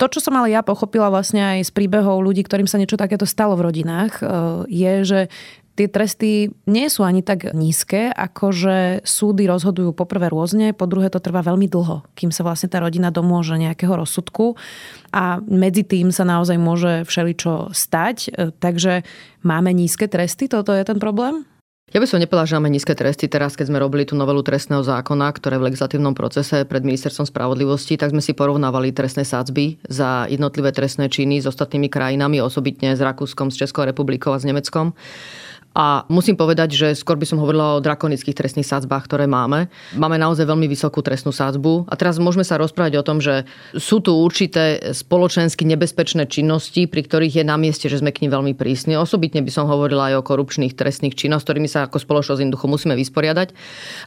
To, 0.00 0.08
čo 0.08 0.24
som 0.24 0.32
ale 0.40 0.56
ja 0.56 0.64
pochopila 0.64 1.12
vlastne 1.12 1.44
aj 1.44 1.68
z 1.68 1.70
príbehov 1.76 2.24
ľudí, 2.24 2.40
ktorým 2.40 2.64
sa 2.64 2.80
niečo 2.80 2.96
takéto 2.96 3.28
stalo 3.28 3.52
v 3.52 3.68
rodinách, 3.68 4.12
e, 4.16 4.22
je, 4.72 4.92
že 5.04 5.20
tie 5.74 5.86
tresty 5.88 6.50
nie 6.66 6.86
sú 6.90 7.06
ani 7.06 7.24
tak 7.24 7.54
nízke, 7.56 8.10
ako 8.10 8.44
že 8.52 8.76
súdy 9.06 9.46
rozhodujú 9.46 9.96
poprvé 9.96 10.28
rôzne, 10.28 10.76
po 10.76 10.84
druhé 10.84 11.08
to 11.08 11.22
trvá 11.22 11.40
veľmi 11.40 11.70
dlho, 11.70 12.04
kým 12.18 12.34
sa 12.34 12.44
vlastne 12.44 12.68
tá 12.68 12.82
rodina 12.82 13.08
domôže 13.08 13.56
nejakého 13.56 13.94
rozsudku 13.94 14.58
a 15.14 15.38
medzi 15.46 15.86
tým 15.86 16.12
sa 16.12 16.26
naozaj 16.26 16.56
môže 16.60 17.06
všeličo 17.06 17.72
stať. 17.72 18.16
E, 18.28 18.52
takže 18.54 19.02
máme 19.46 19.72
nízke 19.72 20.10
tresty, 20.10 20.50
toto 20.50 20.74
je 20.74 20.82
ten 20.84 20.98
problém? 20.98 21.48
Ja 21.90 21.98
by 21.98 22.06
som 22.06 22.22
nepovedala, 22.22 22.46
že 22.46 22.54
máme 22.54 22.70
nízke 22.70 22.94
tresty. 22.94 23.26
Teraz, 23.26 23.58
keď 23.58 23.66
sme 23.66 23.82
robili 23.82 24.06
tú 24.06 24.14
novelu 24.14 24.46
trestného 24.46 24.78
zákona, 24.78 25.26
ktoré 25.34 25.58
v 25.58 25.74
legislatívnom 25.74 26.14
procese 26.14 26.62
pred 26.62 26.86
ministerstvom 26.86 27.26
spravodlivosti, 27.26 27.98
tak 27.98 28.14
sme 28.14 28.22
si 28.22 28.30
porovnávali 28.30 28.94
trestné 28.94 29.26
sádzby 29.26 29.90
za 29.90 30.30
jednotlivé 30.30 30.70
trestné 30.70 31.10
činy 31.10 31.42
s 31.42 31.50
ostatnými 31.50 31.90
krajinami, 31.90 32.38
osobitne 32.38 32.94
s 32.94 33.02
Rakúskom, 33.02 33.50
s 33.50 33.58
Českou 33.58 33.82
republikou 33.90 34.30
a 34.30 34.38
s 34.38 34.46
Nemeckom. 34.46 34.94
A 35.70 36.02
musím 36.10 36.34
povedať, 36.34 36.74
že 36.74 36.88
skôr 36.98 37.14
by 37.14 37.22
som 37.30 37.38
hovorila 37.38 37.78
o 37.78 37.84
drakonických 37.84 38.34
trestných 38.34 38.66
sádzbách, 38.66 39.06
ktoré 39.06 39.30
máme. 39.30 39.70
Máme 39.94 40.18
naozaj 40.18 40.42
veľmi 40.50 40.66
vysokú 40.66 40.98
trestnú 40.98 41.30
sádzbu. 41.30 41.86
A 41.86 41.94
teraz 41.94 42.18
môžeme 42.18 42.42
sa 42.42 42.58
rozprávať 42.58 42.98
o 42.98 43.06
tom, 43.06 43.22
že 43.22 43.46
sú 43.78 44.02
tu 44.02 44.18
určité 44.18 44.90
spoločensky 44.90 45.62
nebezpečné 45.62 46.26
činnosti, 46.26 46.90
pri 46.90 47.06
ktorých 47.06 47.38
je 47.40 47.44
na 47.46 47.54
mieste, 47.54 47.86
že 47.86 48.02
sme 48.02 48.10
k 48.10 48.26
nim 48.26 48.34
veľmi 48.34 48.58
prísni. 48.58 48.98
Osobitne 48.98 49.46
by 49.46 49.50
som 49.54 49.70
hovorila 49.70 50.10
aj 50.10 50.18
o 50.18 50.26
korupčných 50.26 50.74
trestných 50.74 51.14
činoch, 51.14 51.38
s 51.38 51.46
ktorými 51.46 51.70
sa 51.70 51.86
ako 51.86 52.02
spoločnosť 52.02 52.42
jednoducho 52.42 52.66
musíme 52.66 52.98
vysporiadať. 52.98 53.54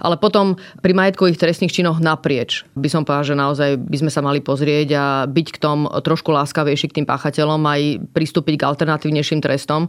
Ale 0.04 0.20
potom 0.20 0.60
pri 0.84 0.92
majetkových 0.92 1.40
trestných 1.40 1.72
činoch 1.72 2.04
naprieč 2.04 2.68
by 2.76 2.92
som 2.92 3.08
povedala, 3.08 3.32
že 3.32 3.40
naozaj 3.40 3.70
by 3.80 3.98
sme 4.04 4.12
sa 4.12 4.20
mali 4.20 4.44
pozrieť 4.44 4.88
a 5.00 5.06
byť 5.32 5.48
k 5.56 5.62
tom 5.64 5.88
trošku 5.88 6.28
láskavejší 6.28 6.92
k 6.92 6.98
tým 7.00 7.08
páchateľom 7.08 7.64
aj 7.64 7.82
pristúpiť 8.12 8.60
k 8.60 8.68
alternatívnejším 8.68 9.40
trestom. 9.40 9.88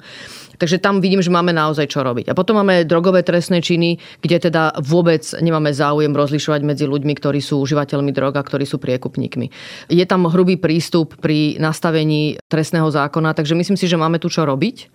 Takže 0.58 0.78
tam 0.78 1.02
vidím, 1.02 1.20
že 1.22 1.32
máme 1.32 1.50
naozaj 1.50 1.90
čo 1.90 2.06
robiť. 2.06 2.30
A 2.30 2.36
potom 2.38 2.60
máme 2.62 2.86
drogové 2.86 3.26
trestné 3.26 3.58
činy, 3.60 3.98
kde 4.22 4.50
teda 4.50 4.78
vôbec 4.82 5.22
nemáme 5.38 5.74
záujem 5.74 6.14
rozlišovať 6.14 6.60
medzi 6.62 6.84
ľuďmi, 6.86 7.12
ktorí 7.16 7.40
sú 7.42 7.62
užívateľmi 7.62 8.14
drog 8.14 8.34
a 8.38 8.42
ktorí 8.42 8.64
sú 8.66 8.78
priekupníkmi. 8.78 9.46
Je 9.90 10.04
tam 10.06 10.26
hrubý 10.30 10.56
prístup 10.60 11.18
pri 11.18 11.58
nastavení 11.58 12.38
trestného 12.46 12.86
zákona, 12.88 13.34
takže 13.34 13.58
myslím 13.58 13.78
si, 13.78 13.86
že 13.90 13.98
máme 13.98 14.22
tu 14.22 14.30
čo 14.30 14.46
robiť. 14.46 14.90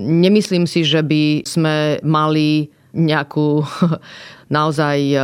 Nemyslím 0.00 0.64
si, 0.64 0.86
že 0.88 1.04
by 1.04 1.44
sme 1.44 2.00
mali 2.00 2.72
nejakú 2.92 3.64
naozaj 4.56 4.98
e, 5.12 5.18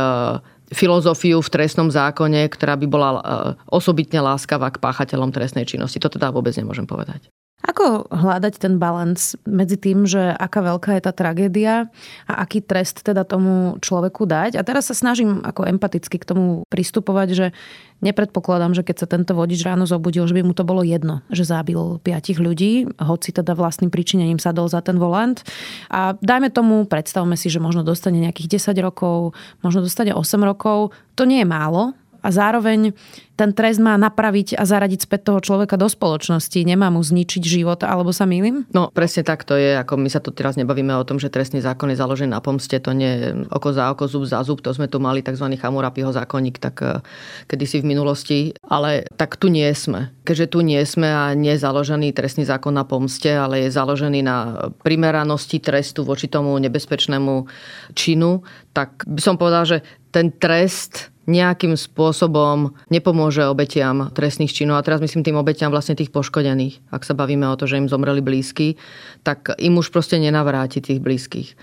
filozofiu 0.73 1.41
v 1.41 1.49
trestnom 1.53 1.89
zákone, 1.89 2.49
ktorá 2.49 2.77
by 2.77 2.87
bola 2.89 3.09
e, 3.13 3.21
osobitne 3.73 4.21
láskavá 4.21 4.69
k 4.73 4.81
páchateľom 4.81 5.33
trestnej 5.33 5.65
činnosti. 5.65 6.01
To 6.01 6.09
teda 6.09 6.33
vôbec 6.33 6.53
nemôžem 6.57 6.85
povedať. 6.85 7.29
Ako 7.59 8.07
hľadať 8.07 8.55
ten 8.55 8.79
balans 8.79 9.35
medzi 9.43 9.75
tým, 9.75 10.07
že 10.07 10.31
aká 10.31 10.63
veľká 10.63 10.95
je 10.95 11.03
tá 11.03 11.11
tragédia 11.11 11.91
a 12.23 12.33
aký 12.47 12.63
trest 12.63 13.03
teda 13.03 13.27
tomu 13.27 13.75
človeku 13.83 14.23
dať? 14.23 14.55
A 14.55 14.63
teraz 14.63 14.87
sa 14.87 14.95
snažím 14.95 15.43
ako 15.43 15.67
empaticky 15.67 16.15
k 16.15 16.27
tomu 16.27 16.63
pristupovať, 16.71 17.27
že 17.35 17.45
nepredpokladám, 17.99 18.71
že 18.79 18.87
keď 18.87 18.95
sa 19.03 19.07
tento 19.11 19.35
vodič 19.35 19.59
ráno 19.67 19.83
zobudil, 19.83 20.23
že 20.23 20.39
by 20.39 20.47
mu 20.47 20.55
to 20.55 20.63
bolo 20.63 20.87
jedno, 20.87 21.19
že 21.27 21.43
zabil 21.43 21.99
piatich 21.99 22.39
ľudí, 22.39 22.87
hoci 22.95 23.35
teda 23.35 23.51
vlastným 23.59 23.91
príčinením 23.91 24.39
sadol 24.39 24.71
za 24.71 24.79
ten 24.79 24.95
volant. 24.95 25.43
A 25.91 26.15
dajme 26.23 26.47
tomu, 26.55 26.87
predstavme 26.87 27.35
si, 27.35 27.51
že 27.51 27.59
možno 27.59 27.83
dostane 27.83 28.23
nejakých 28.23 28.71
10 28.71 28.79
rokov, 28.79 29.35
možno 29.59 29.83
dostane 29.83 30.15
8 30.15 30.23
rokov. 30.47 30.95
To 31.19 31.27
nie 31.27 31.43
je 31.43 31.47
málo, 31.47 31.91
a 32.19 32.29
zároveň 32.29 32.91
ten 33.39 33.55
trest 33.55 33.79
má 33.79 33.95
napraviť 33.95 34.59
a 34.59 34.67
zaradiť 34.67 35.07
späť 35.07 35.31
toho 35.31 35.39
človeka 35.39 35.79
do 35.79 35.87
spoločnosti. 35.87 36.59
Nemá 36.67 36.91
mu 36.91 36.99
zničiť 36.99 37.39
život, 37.39 37.79
alebo 37.87 38.11
sa 38.11 38.27
milím? 38.27 38.67
No 38.75 38.91
presne 38.91 39.23
tak 39.23 39.47
to 39.47 39.55
je. 39.55 39.79
Ako 39.79 39.95
my 39.95 40.11
sa 40.11 40.19
tu 40.19 40.35
teraz 40.35 40.59
nebavíme 40.59 40.91
o 40.99 41.07
tom, 41.07 41.23
že 41.23 41.31
trestný 41.31 41.63
zákon 41.63 41.87
je 41.87 41.95
založený 41.95 42.35
na 42.35 42.43
pomste. 42.43 42.75
To 42.83 42.91
nie 42.91 43.31
oko 43.47 43.71
za 43.71 43.95
oko, 43.95 44.11
zub 44.11 44.27
za 44.27 44.43
zub. 44.43 44.59
To 44.67 44.75
sme 44.75 44.91
tu 44.91 44.99
mali 44.99 45.23
tzv. 45.23 45.55
Chamurapiho 45.55 46.11
zákonník 46.11 46.59
tak 46.59 46.83
eh, 46.83 46.99
kedysi 47.47 47.79
v 47.79 47.95
minulosti. 47.95 48.39
Ale 48.67 49.07
tak 49.15 49.39
tu 49.39 49.47
nie 49.47 49.71
sme. 49.71 50.11
Keďže 50.27 50.51
tu 50.51 50.59
nie 50.59 50.83
sme 50.83 51.07
a 51.07 51.31
nie 51.31 51.55
je 51.55 51.63
založený 51.63 52.11
trestný 52.11 52.43
zákon 52.43 52.75
na 52.75 52.83
pomste, 52.83 53.31
ale 53.31 53.63
je 53.63 53.71
založený 53.71 54.19
na 54.19 54.67
primeranosti 54.83 55.63
trestu 55.63 56.03
voči 56.03 56.27
tomu 56.27 56.59
nebezpečnému 56.59 57.47
činu, 57.95 58.43
tak 58.75 59.07
by 59.07 59.21
som 59.23 59.39
povedal, 59.39 59.63
že 59.63 59.77
ten 60.11 60.33
trest 60.33 61.13
nejakým 61.29 61.77
spôsobom 61.77 62.73
nepomôže 62.89 63.45
obetiam 63.45 64.09
trestných 64.09 64.49
činov. 64.49 64.81
A 64.81 64.85
teraz 64.85 64.97
myslím 64.99 65.21
tým 65.21 65.37
obetiam 65.37 65.69
vlastne 65.69 65.93
tých 65.93 66.09
poškodených. 66.09 66.81
Ak 66.89 67.05
sa 67.05 67.13
bavíme 67.13 67.45
o 67.45 67.55
to, 67.55 67.69
že 67.69 67.77
im 67.77 67.85
zomreli 67.85 68.25
blízky, 68.25 68.81
tak 69.21 69.53
im 69.61 69.77
už 69.77 69.93
proste 69.93 70.17
nenavráti 70.17 70.81
tých 70.81 70.97
blízkych. 70.97 71.53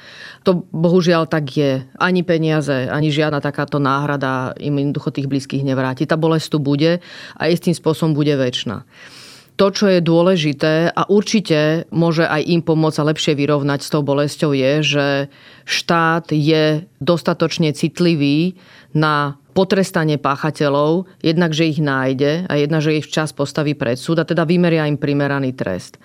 To 0.47 0.63
bohužiaľ 0.71 1.27
tak 1.27 1.51
je. 1.51 1.83
Ani 1.99 2.23
peniaze, 2.23 2.87
ani 2.87 3.11
žiadna 3.11 3.43
takáto 3.43 3.83
náhrada 3.83 4.55
im 4.63 4.79
jednoducho 4.79 5.11
tých 5.11 5.27
blízkych 5.27 5.67
nevráti. 5.67 6.07
Tá 6.07 6.15
bolesť 6.15 6.55
tu 6.55 6.59
bude 6.63 7.03
a 7.35 7.43
istým 7.51 7.75
spôsobom 7.75 8.15
bude 8.15 8.33
väčšina 8.39 8.87
to, 9.57 9.73
čo 9.73 9.89
je 9.89 10.05
dôležité 10.05 10.93
a 10.93 11.09
určite 11.09 11.89
môže 11.89 12.29
aj 12.29 12.45
im 12.45 12.61
pomôcť 12.61 13.01
a 13.01 13.09
lepšie 13.09 13.33
vyrovnať 13.33 13.81
s 13.89 13.89
tou 13.89 14.05
bolesťou 14.05 14.53
je, 14.53 14.73
že 14.85 15.07
štát 15.65 16.29
je 16.31 16.85
dostatočne 17.01 17.73
citlivý 17.73 18.61
na 18.93 19.41
potrestanie 19.57 20.21
páchateľov, 20.21 21.09
jednak, 21.25 21.57
že 21.57 21.73
ich 21.73 21.81
nájde 21.81 22.45
a 22.45 22.61
jednak, 22.61 22.85
že 22.85 23.01
ich 23.01 23.09
včas 23.09 23.33
postaví 23.33 23.73
pred 23.73 23.97
súd 23.97 24.21
a 24.21 24.29
teda 24.29 24.45
vymeria 24.45 24.85
im 24.85 25.01
primeraný 25.01 25.57
trest. 25.57 25.97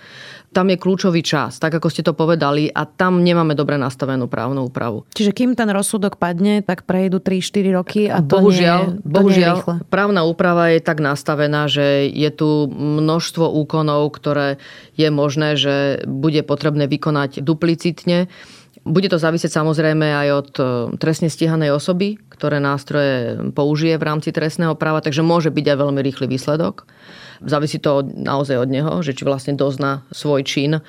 Tam 0.51 0.67
je 0.67 0.75
kľúčový 0.75 1.23
čas, 1.23 1.63
tak 1.63 1.79
ako 1.79 1.87
ste 1.87 2.03
to 2.03 2.11
povedali, 2.11 2.67
a 2.67 2.83
tam 2.83 3.23
nemáme 3.23 3.55
dobre 3.55 3.79
nastavenú 3.79 4.27
právnu 4.27 4.67
úpravu. 4.67 5.07
Čiže 5.15 5.31
kým 5.31 5.55
ten 5.55 5.71
rozsudok 5.71 6.19
padne, 6.19 6.59
tak 6.59 6.83
prejdú 6.83 7.23
3-4 7.23 7.77
roky 7.79 8.01
a 8.11 8.19
to 8.19 8.39
bohužiaľ, 8.39 8.81
nie, 8.83 8.99
to 8.99 9.15
bohužiaľ 9.15 9.55
nie 9.55 9.63
je 9.83 9.91
právna 9.91 10.27
úprava 10.27 10.71
je 10.71 10.79
tak 10.83 10.99
nastavená, 10.99 11.71
že 11.71 12.07
je 12.07 12.29
tu 12.31 12.67
množstvo 12.71 13.47
úkonov, 13.63 14.11
ktoré 14.15 14.59
je 14.95 15.07
možné, 15.07 15.55
že 15.55 16.03
bude 16.07 16.43
potrebné 16.43 16.87
vykonať 16.87 17.43
duplicitne. 17.43 18.27
Bude 18.81 19.13
to 19.13 19.21
závisieť 19.21 19.53
samozrejme 19.53 20.07
aj 20.09 20.27
od 20.33 20.49
e, 20.57 20.63
trestne 20.97 21.29
stíhanej 21.29 21.69
osoby, 21.69 22.17
ktoré 22.33 22.57
nástroje 22.57 23.37
použije 23.53 24.01
v 24.01 24.07
rámci 24.09 24.33
trestného 24.33 24.73
práva, 24.73 25.05
takže 25.05 25.21
môže 25.21 25.53
byť 25.53 25.65
aj 25.69 25.77
veľmi 25.77 26.01
rýchly 26.01 26.25
výsledok. 26.25 26.89
Závisí 27.45 27.77
to 27.77 28.01
naozaj 28.01 28.57
od 28.57 28.69
neho, 28.73 28.93
že 29.05 29.13
či 29.13 29.21
vlastne 29.21 29.53
dozná 29.53 30.01
svoj 30.09 30.41
čin 30.41 30.81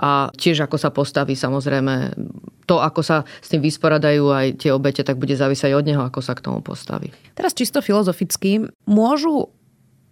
a 0.00 0.32
tiež 0.34 0.64
ako 0.66 0.76
sa 0.80 0.90
postaví 0.90 1.36
samozrejme 1.36 2.16
to, 2.64 2.80
ako 2.80 3.02
sa 3.02 3.26
s 3.42 3.50
tým 3.50 3.60
vysporadajú 3.60 4.30
aj 4.30 4.46
tie 4.62 4.70
obete, 4.70 5.02
tak 5.02 5.18
bude 5.18 5.34
závisieť 5.34 5.74
od 5.74 5.84
neho, 5.86 6.02
ako 6.06 6.22
sa 6.22 6.38
k 6.38 6.46
tomu 6.46 6.62
postaví. 6.62 7.10
Teraz 7.34 7.52
čisto 7.52 7.82
filozoficky, 7.82 8.70
môžu 8.86 9.50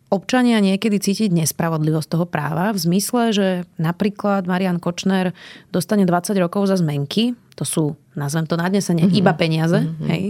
občania 0.08 0.56
niekedy 0.64 0.96
cítiť 0.96 1.30
nespravodlivosť 1.32 2.08
toho 2.08 2.26
práva 2.28 2.72
v 2.72 2.80
zmysle, 2.80 3.22
že 3.32 3.48
napríklad 3.76 4.48
Marian 4.48 4.80
Kočner 4.80 5.36
dostane 5.68 6.08
20 6.08 6.32
rokov 6.40 6.68
za 6.72 6.80
zmenky, 6.80 7.36
to 7.54 7.64
sú, 7.68 7.84
nazvem 8.16 8.48
to 8.48 8.56
nadnesenie, 8.56 9.04
mm-hmm. 9.08 9.20
iba 9.20 9.32
peniaze, 9.36 9.84
mm-hmm. 9.84 10.08
hej. 10.08 10.22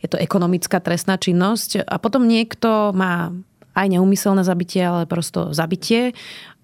je 0.00 0.08
to 0.08 0.16
ekonomická 0.16 0.80
trestná 0.80 1.20
činnosť 1.20 1.84
a 1.84 2.00
potom 2.00 2.24
niekto 2.24 2.96
má 2.96 3.34
aj 3.76 3.86
neumyselné 3.92 4.42
zabitie, 4.42 4.82
ale 4.82 5.04
prosto 5.04 5.52
zabitie, 5.52 6.16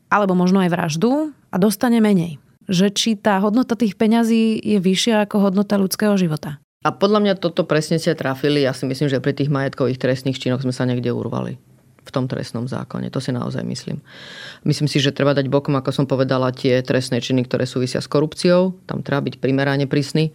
alebo 0.08 0.32
možno 0.34 0.64
aj 0.64 0.72
vraždu 0.72 1.30
a 1.52 1.56
dostane 1.60 2.00
menej. 2.00 2.40
Že 2.64 2.86
či 2.96 3.10
tá 3.20 3.36
hodnota 3.44 3.76
tých 3.76 3.94
peňazí 3.94 4.56
je 4.56 4.80
vyššia 4.80 5.28
ako 5.28 5.52
hodnota 5.52 5.76
ľudského 5.76 6.16
života. 6.16 6.58
A 6.84 6.92
podľa 6.92 7.20
mňa 7.20 7.34
toto 7.40 7.64
presne 7.68 8.00
ste 8.00 8.16
trafili. 8.16 8.64
Ja 8.64 8.72
si 8.72 8.88
myslím, 8.88 9.08
že 9.08 9.20
pri 9.20 9.36
tých 9.36 9.52
majetkových 9.52 10.00
trestných 10.00 10.40
činoch 10.40 10.64
sme 10.64 10.72
sa 10.72 10.88
niekde 10.88 11.12
urvali 11.12 11.60
tom 12.14 12.30
trestnom 12.30 12.70
zákone. 12.70 13.10
To 13.10 13.18
si 13.18 13.34
naozaj 13.34 13.66
myslím. 13.66 13.98
Myslím 14.62 14.86
si, 14.86 15.02
že 15.02 15.10
treba 15.10 15.34
dať 15.34 15.50
bokom, 15.50 15.74
ako 15.74 15.90
som 15.90 16.06
povedala, 16.06 16.54
tie 16.54 16.78
trestné 16.80 17.18
činy, 17.18 17.44
ktoré 17.44 17.66
súvisia 17.66 17.98
s 17.98 18.06
korupciou. 18.06 18.78
Tam 18.86 19.02
treba 19.02 19.26
byť 19.26 19.42
primerane 19.42 19.90
prísny, 19.90 20.30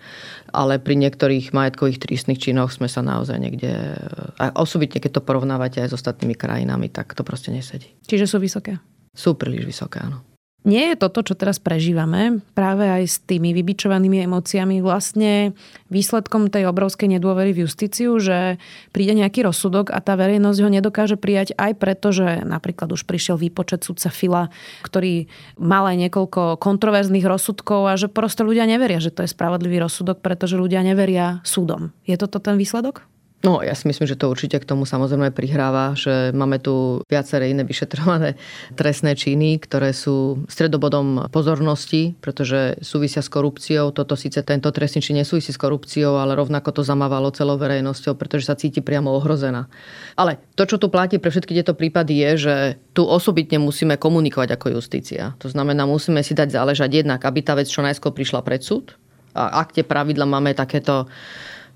ale 0.51 0.77
pri 0.77 0.99
niektorých 0.99 1.55
majetkových 1.55 2.03
trestných 2.03 2.43
činoch 2.43 2.75
sme 2.75 2.91
sa 2.91 2.99
naozaj 2.99 3.39
niekde... 3.39 3.95
A 4.37 4.51
osobitne, 4.59 4.99
keď 4.99 5.17
to 5.17 5.25
porovnávate 5.25 5.79
aj 5.79 5.89
s 5.89 5.97
ostatnými 5.97 6.35
krajinami, 6.35 6.91
tak 6.91 7.15
to 7.15 7.23
proste 7.23 7.49
nesedí. 7.55 7.95
Čiže 8.05 8.27
sú 8.27 8.37
vysoké? 8.43 8.77
Sú 9.15 9.33
príliš 9.39 9.65
vysoké, 9.65 10.05
áno. 10.05 10.28
Nie 10.67 10.91
je 10.91 10.99
toto, 10.99 11.23
čo 11.23 11.39
teraz 11.39 11.55
prežívame, 11.55 12.43
práve 12.51 12.83
aj 12.83 13.03
s 13.07 13.17
tými 13.23 13.55
vybičovanými 13.55 14.27
emóciami, 14.27 14.83
vlastne 14.83 15.55
výsledkom 15.87 16.51
tej 16.51 16.67
obrovskej 16.67 17.15
nedôvery 17.15 17.55
v 17.55 17.63
justíciu, 17.63 18.19
že 18.19 18.59
príde 18.91 19.15
nejaký 19.15 19.47
rozsudok 19.47 19.87
a 19.95 20.03
tá 20.03 20.19
verejnosť 20.19 20.59
ho 20.59 20.69
nedokáže 20.69 21.15
prijať 21.15 21.55
aj 21.55 21.79
preto, 21.79 22.11
že 22.11 22.43
napríklad 22.43 22.91
už 22.91 23.07
prišiel 23.07 23.39
výpočet 23.39 23.87
sudca 23.87 24.11
Fila, 24.11 24.51
ktorý 24.83 25.31
mal 25.55 25.87
aj 25.87 25.95
niekoľko 25.95 26.59
kontroverzných 26.59 27.23
rozsudkov 27.23 27.87
a 27.87 27.95
že 27.95 28.11
proste 28.11 28.43
ľudia 28.43 28.67
neveria, 28.67 28.99
že 28.99 29.15
to 29.15 29.23
je 29.23 29.31
spravodlivý 29.31 29.79
rozsudok, 29.79 30.19
pretože 30.19 30.59
ľudia 30.59 30.83
neveria 30.83 31.39
súdom. 31.47 31.95
Je 32.03 32.19
toto 32.19 32.43
ten 32.43 32.59
výsledok? 32.59 33.07
No, 33.39 33.63
ja 33.63 33.71
si 33.71 33.87
myslím, 33.87 34.03
že 34.03 34.19
to 34.19 34.27
určite 34.27 34.59
k 34.59 34.67
tomu 34.67 34.83
samozrejme 34.83 35.31
prihráva, 35.31 35.95
že 35.95 36.35
máme 36.35 36.59
tu 36.59 36.99
viaceré 37.07 37.55
iné 37.55 37.63
vyšetrované 37.63 38.35
trestné 38.79 39.15
činy, 39.15 39.63
ktoré 39.63 39.95
sú 39.95 40.43
stredobodom 40.51 41.31
pozornosti, 41.31 42.19
pretože 42.19 42.75
súvisia 42.83 43.23
s 43.23 43.31
korupciou. 43.31 43.95
Toto 43.95 44.19
síce 44.19 44.43
tento 44.43 44.67
trestný 44.75 44.99
čin 44.99 45.15
nesúvisí 45.23 45.55
s 45.55 45.61
korupciou, 45.61 46.19
ale 46.19 46.35
rovnako 46.35 46.75
to 46.75 46.81
zamávalo 46.83 47.31
celou 47.31 47.55
verejnosťou, 47.55 48.19
pretože 48.19 48.51
sa 48.51 48.59
cíti 48.59 48.83
priamo 48.83 49.15
ohrozená. 49.15 49.71
Ale 50.19 50.43
to, 50.59 50.67
čo 50.67 50.75
tu 50.75 50.91
platí 50.91 51.15
pre 51.15 51.31
všetky 51.31 51.55
tieto 51.55 51.71
prípady, 51.71 52.19
je, 52.19 52.31
že 52.43 52.55
tu 52.91 53.07
osobitne 53.07 53.55
musíme 53.63 53.95
komunikovať 53.95 54.59
ako 54.59 54.75
justícia. 54.75 55.39
To 55.39 55.47
znamená, 55.47 55.87
musíme 55.87 56.19
si 56.27 56.35
dať 56.35 56.59
záležať 56.59 57.07
jednak, 57.07 57.23
aby 57.23 57.39
tá 57.39 57.55
vec 57.55 57.71
čo 57.71 57.79
najskôr 57.79 58.11
prišla 58.11 58.43
pred 58.43 58.59
súd. 58.59 58.99
A 59.31 59.63
ak 59.63 59.79
tie 59.79 59.87
pravidla 59.87 60.27
máme 60.27 60.51
takéto 60.51 61.07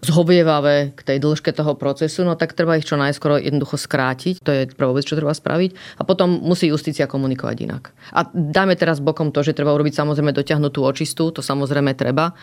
zhovievavé 0.04 0.92
k 0.94 1.02
tej 1.02 1.18
dĺžke 1.24 1.56
toho 1.56 1.80
procesu, 1.80 2.28
no 2.28 2.36
tak 2.36 2.52
treba 2.54 2.76
ich 2.76 2.84
čo 2.84 3.00
najskoro 3.00 3.40
jednoducho 3.40 3.80
skrátiť. 3.80 4.44
To 4.44 4.52
je 4.52 4.62
prvá 4.76 4.92
vec, 4.92 5.08
čo 5.08 5.16
treba 5.16 5.32
spraviť. 5.32 6.00
A 6.00 6.04
potom 6.04 6.44
musí 6.44 6.68
justícia 6.68 7.08
komunikovať 7.08 7.58
inak. 7.64 7.96
A 8.12 8.28
dáme 8.36 8.76
teraz 8.76 9.00
bokom 9.00 9.32
to, 9.32 9.42
že 9.42 9.56
treba 9.56 9.72
urobiť 9.72 9.96
samozrejme 9.96 10.36
dotiahnutú 10.36 10.84
očistú, 10.84 11.32
to 11.32 11.40
samozrejme 11.40 11.96
treba. 11.96 12.36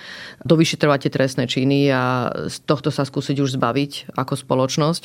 Dovyšetrovať 0.42 0.98
tie 1.06 1.12
trestné 1.12 1.44
činy 1.44 1.92
a 1.92 2.32
z 2.48 2.56
tohto 2.64 2.88
sa 2.88 3.04
skúsiť 3.04 3.36
už 3.44 3.60
zbaviť 3.60 4.16
ako 4.16 4.34
spoločnosť. 4.34 5.02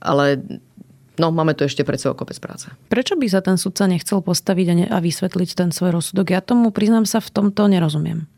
Ale 0.00 0.40
No, 1.16 1.32
máme 1.32 1.56
tu 1.56 1.64
ešte 1.64 1.80
pred 1.80 1.96
sebou 1.96 2.12
kopec 2.12 2.36
práce. 2.36 2.68
Prečo 2.92 3.16
by 3.16 3.26
sa 3.32 3.40
ten 3.40 3.56
sudca 3.56 3.88
nechcel 3.88 4.20
postaviť 4.20 4.66
a, 4.68 4.74
ne- 4.76 4.90
a 4.92 5.00
vysvetliť 5.00 5.56
ten 5.56 5.72
svoj 5.72 5.96
rozsudok? 5.96 6.28
Ja 6.28 6.44
tomu, 6.44 6.68
priznám 6.68 7.08
sa, 7.08 7.24
v 7.24 7.32
tomto 7.32 7.64
nerozumiem. 7.72 8.28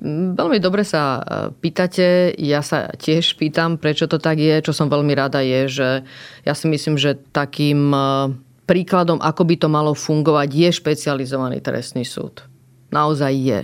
Veľmi 0.00 0.56
dobre 0.64 0.80
sa 0.80 1.20
e, 1.20 1.22
pýtate. 1.52 2.32
Ja 2.40 2.64
sa 2.64 2.88
tiež 2.88 3.36
pýtam, 3.36 3.76
prečo 3.76 4.08
to 4.08 4.16
tak 4.16 4.40
je. 4.40 4.64
Čo 4.64 4.72
som 4.72 4.88
veľmi 4.88 5.12
rada 5.12 5.44
je, 5.44 5.68
že 5.68 5.88
ja 6.48 6.54
si 6.56 6.66
myslím, 6.72 6.96
že 6.96 7.20
takým 7.36 7.92
e, 7.92 8.00
príkladom, 8.64 9.20
ako 9.20 9.44
by 9.44 9.54
to 9.60 9.68
malo 9.68 9.92
fungovať, 9.92 10.48
je 10.48 10.68
špecializovaný 10.72 11.60
trestný 11.60 12.08
súd. 12.08 12.48
Naozaj 12.88 13.32
je. 13.36 13.60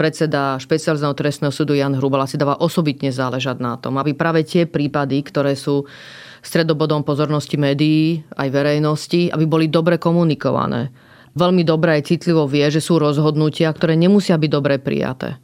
Predseda 0.00 0.56
špecializovaného 0.56 1.16
trestného 1.16 1.52
súdu 1.52 1.76
Jan 1.76 1.92
Hrubala 1.92 2.24
si 2.24 2.40
dáva 2.40 2.56
osobitne 2.56 3.12
záležať 3.12 3.60
na 3.60 3.76
tom, 3.76 4.00
aby 4.00 4.16
práve 4.16 4.48
tie 4.48 4.64
prípady, 4.64 5.20
ktoré 5.28 5.56
sú 5.56 5.84
stredobodom 6.40 7.04
pozornosti 7.04 7.60
médií 7.60 8.24
aj 8.32 8.48
verejnosti, 8.48 9.28
aby 9.28 9.44
boli 9.44 9.66
dobre 9.68 10.00
komunikované. 10.00 10.88
Veľmi 11.36 11.68
dobre 11.68 12.00
aj 12.00 12.16
citlivo 12.16 12.48
vie, 12.48 12.64
že 12.72 12.80
sú 12.80 12.96
rozhodnutia, 12.96 13.68
ktoré 13.68 13.92
nemusia 13.92 14.40
byť 14.40 14.50
dobre 14.52 14.80
prijaté 14.80 15.36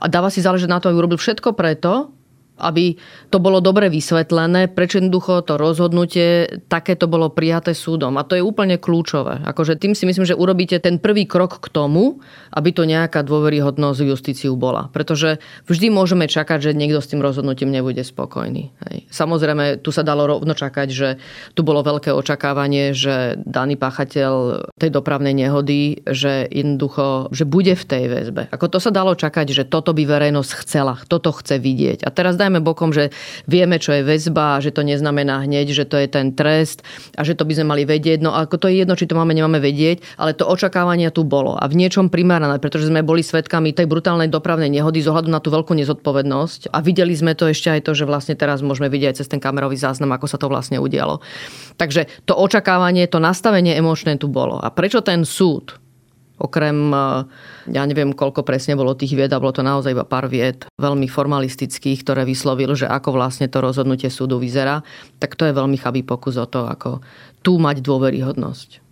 a 0.00 0.06
dáva 0.10 0.32
si 0.32 0.42
záležať 0.42 0.70
na 0.70 0.78
to, 0.80 0.90
aby 0.90 0.98
urobil 0.98 1.18
všetko 1.20 1.54
preto, 1.54 2.14
aby 2.54 2.94
to 3.34 3.42
bolo 3.42 3.58
dobre 3.58 3.90
vysvetlené, 3.90 4.70
prečo 4.70 5.02
jednoducho 5.02 5.42
to 5.42 5.58
rozhodnutie 5.58 6.46
takéto 6.70 7.10
bolo 7.10 7.34
prijaté 7.34 7.74
súdom. 7.74 8.14
A 8.14 8.22
to 8.22 8.38
je 8.38 8.46
úplne 8.46 8.78
kľúčové. 8.78 9.42
Akože 9.42 9.74
tým 9.74 9.98
si 9.98 10.06
myslím, 10.06 10.22
že 10.22 10.38
urobíte 10.38 10.78
ten 10.78 11.02
prvý 11.02 11.26
krok 11.26 11.58
k 11.58 11.66
tomu, 11.74 12.22
aby 12.54 12.70
to 12.70 12.86
nejaká 12.86 13.26
dôveryhodnosť 13.26 14.06
justíciu 14.06 14.54
bola. 14.54 14.86
Pretože 14.94 15.42
vždy 15.66 15.90
môžeme 15.90 16.30
čakať, 16.30 16.70
že 16.70 16.78
niekto 16.78 17.02
s 17.02 17.10
tým 17.10 17.18
rozhodnutím 17.18 17.74
nebude 17.74 18.06
spokojný. 18.06 18.70
Hej. 18.86 18.96
Samozrejme, 19.10 19.82
tu 19.82 19.90
sa 19.90 20.06
dalo 20.06 20.30
rovno 20.30 20.54
čakať, 20.54 20.88
že 20.94 21.08
tu 21.58 21.66
bolo 21.66 21.82
veľké 21.82 22.14
očakávanie, 22.14 22.94
že 22.94 23.34
daný 23.42 23.74
páchateľ 23.74 24.32
tej 24.78 24.90
dopravnej 24.94 25.34
nehody, 25.34 26.06
že 26.06 26.46
jednoducho, 26.46 27.34
že 27.34 27.42
bude 27.42 27.74
v 27.74 27.84
tej 27.84 28.04
väzbe. 28.06 28.42
Ako 28.54 28.70
to 28.70 28.78
sa 28.78 28.94
dalo 28.94 29.18
čakať, 29.18 29.50
že 29.50 29.64
toto 29.66 29.90
by 29.90 30.06
verejnosť 30.06 30.50
chcela, 30.62 30.94
toto 31.10 31.34
chce 31.34 31.58
vidieť. 31.58 32.06
A 32.06 32.14
teraz 32.14 32.38
dajme 32.44 32.60
bokom, 32.60 32.92
že 32.92 33.08
vieme, 33.48 33.80
čo 33.80 33.96
je 33.96 34.04
väzba, 34.04 34.60
že 34.60 34.70
to 34.70 34.84
neznamená 34.84 35.42
hneď, 35.48 35.72
že 35.72 35.84
to 35.88 35.96
je 35.96 36.06
ten 36.06 36.36
trest 36.36 36.84
a 37.16 37.24
že 37.24 37.32
to 37.32 37.48
by 37.48 37.56
sme 37.56 37.72
mali 37.72 37.82
vedieť. 37.88 38.20
No 38.20 38.36
ako 38.36 38.60
to 38.60 38.66
je 38.68 38.84
jedno, 38.84 38.94
či 38.94 39.08
to 39.08 39.16
máme, 39.16 39.32
nemáme 39.32 39.58
vedieť, 39.58 40.04
ale 40.20 40.36
to 40.36 40.44
očakávanie 40.44 41.08
tu 41.08 41.24
bolo 41.24 41.56
a 41.56 41.64
v 41.64 41.80
niečom 41.80 42.12
primárne, 42.12 42.46
pretože 42.60 42.92
sme 42.92 43.00
boli 43.00 43.24
svetkami 43.24 43.72
tej 43.72 43.88
brutálnej 43.88 44.28
dopravnej 44.28 44.68
nehody 44.68 45.00
z 45.00 45.08
ohľadu 45.08 45.32
na 45.32 45.40
tú 45.40 45.48
veľkú 45.48 45.72
nezodpovednosť 45.72 46.74
a 46.74 46.84
videli 46.84 47.16
sme 47.16 47.32
to 47.32 47.48
ešte 47.48 47.70
aj 47.72 47.80
to, 47.86 47.92
že 47.96 48.04
vlastne 48.04 48.34
teraz 48.36 48.60
môžeme 48.60 48.92
vidieť 48.92 49.14
aj 49.14 49.16
cez 49.24 49.28
ten 49.30 49.40
kamerový 49.40 49.78
záznam, 49.78 50.12
ako 50.12 50.26
sa 50.28 50.36
to 50.36 50.50
vlastne 50.50 50.76
udialo. 50.82 51.22
Takže 51.80 52.06
to 52.28 52.36
očakávanie, 52.36 53.06
to 53.08 53.22
nastavenie 53.22 53.72
emočné 53.78 54.18
tu 54.18 54.26
bolo. 54.28 54.58
A 54.58 54.68
prečo 54.74 55.00
ten 55.00 55.22
súd 55.22 55.83
Okrem, 56.34 56.76
eh, 56.92 57.20
ja 57.72 57.82
neviem, 57.88 58.12
koľko 58.12 58.42
presne 58.42 58.76
bolo 58.76 58.92
tých 58.92 59.14
vied, 59.16 59.32
a 59.32 59.40
bolo 59.40 59.54
to 59.54 59.62
naozaj 59.62 59.96
iba 59.96 60.04
pár 60.04 60.28
vied, 60.28 60.68
veľmi 60.76 61.08
formalistických, 61.08 62.04
ktoré 62.04 62.28
vyslovil, 62.28 62.76
že 62.76 62.90
ako 62.90 63.16
vlastne 63.16 63.48
to 63.48 63.64
rozhodnutie 63.64 64.12
súdu 64.12 64.36
vyzerá, 64.36 64.84
tak 65.22 65.38
to 65.38 65.48
je 65.48 65.56
veľmi 65.56 65.80
chabý 65.80 66.04
pokus 66.04 66.36
o 66.36 66.46
to, 66.46 66.68
ako 66.68 67.00
tu 67.40 67.56
mať 67.56 67.80
dôveryhodnosť. 67.80 68.83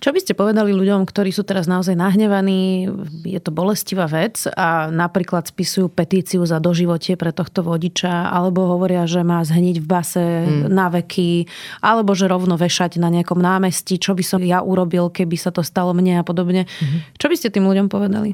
Čo 0.00 0.16
by 0.16 0.20
ste 0.24 0.32
povedali 0.32 0.72
ľuďom, 0.72 1.04
ktorí 1.04 1.28
sú 1.28 1.44
teraz 1.44 1.68
naozaj 1.68 1.92
nahnevaní, 1.92 2.88
je 3.20 3.36
to 3.36 3.52
bolestivá 3.52 4.08
vec 4.08 4.48
a 4.48 4.88
napríklad 4.88 5.44
spisujú 5.44 5.92
petíciu 5.92 6.40
za 6.48 6.56
doživotie 6.56 7.20
pre 7.20 7.36
tohto 7.36 7.60
vodiča, 7.60 8.32
alebo 8.32 8.64
hovoria, 8.64 9.04
že 9.04 9.20
má 9.20 9.44
zhniť 9.44 9.76
v 9.76 9.86
base 9.86 10.24
hmm. 10.24 10.72
na 10.72 10.88
veky, 10.88 11.44
alebo 11.84 12.16
že 12.16 12.32
rovno 12.32 12.56
vešať 12.56 12.96
na 12.96 13.12
nejakom 13.12 13.36
námestí, 13.36 14.00
čo 14.00 14.16
by 14.16 14.24
som 14.24 14.40
ja 14.40 14.64
urobil, 14.64 15.12
keby 15.12 15.36
sa 15.36 15.52
to 15.52 15.60
stalo 15.60 15.92
mne 15.92 16.16
a 16.16 16.24
podobne. 16.24 16.64
Hmm. 16.64 17.04
Čo 17.20 17.28
by 17.28 17.36
ste 17.36 17.52
tým 17.52 17.68
ľuďom 17.68 17.92
povedali? 17.92 18.32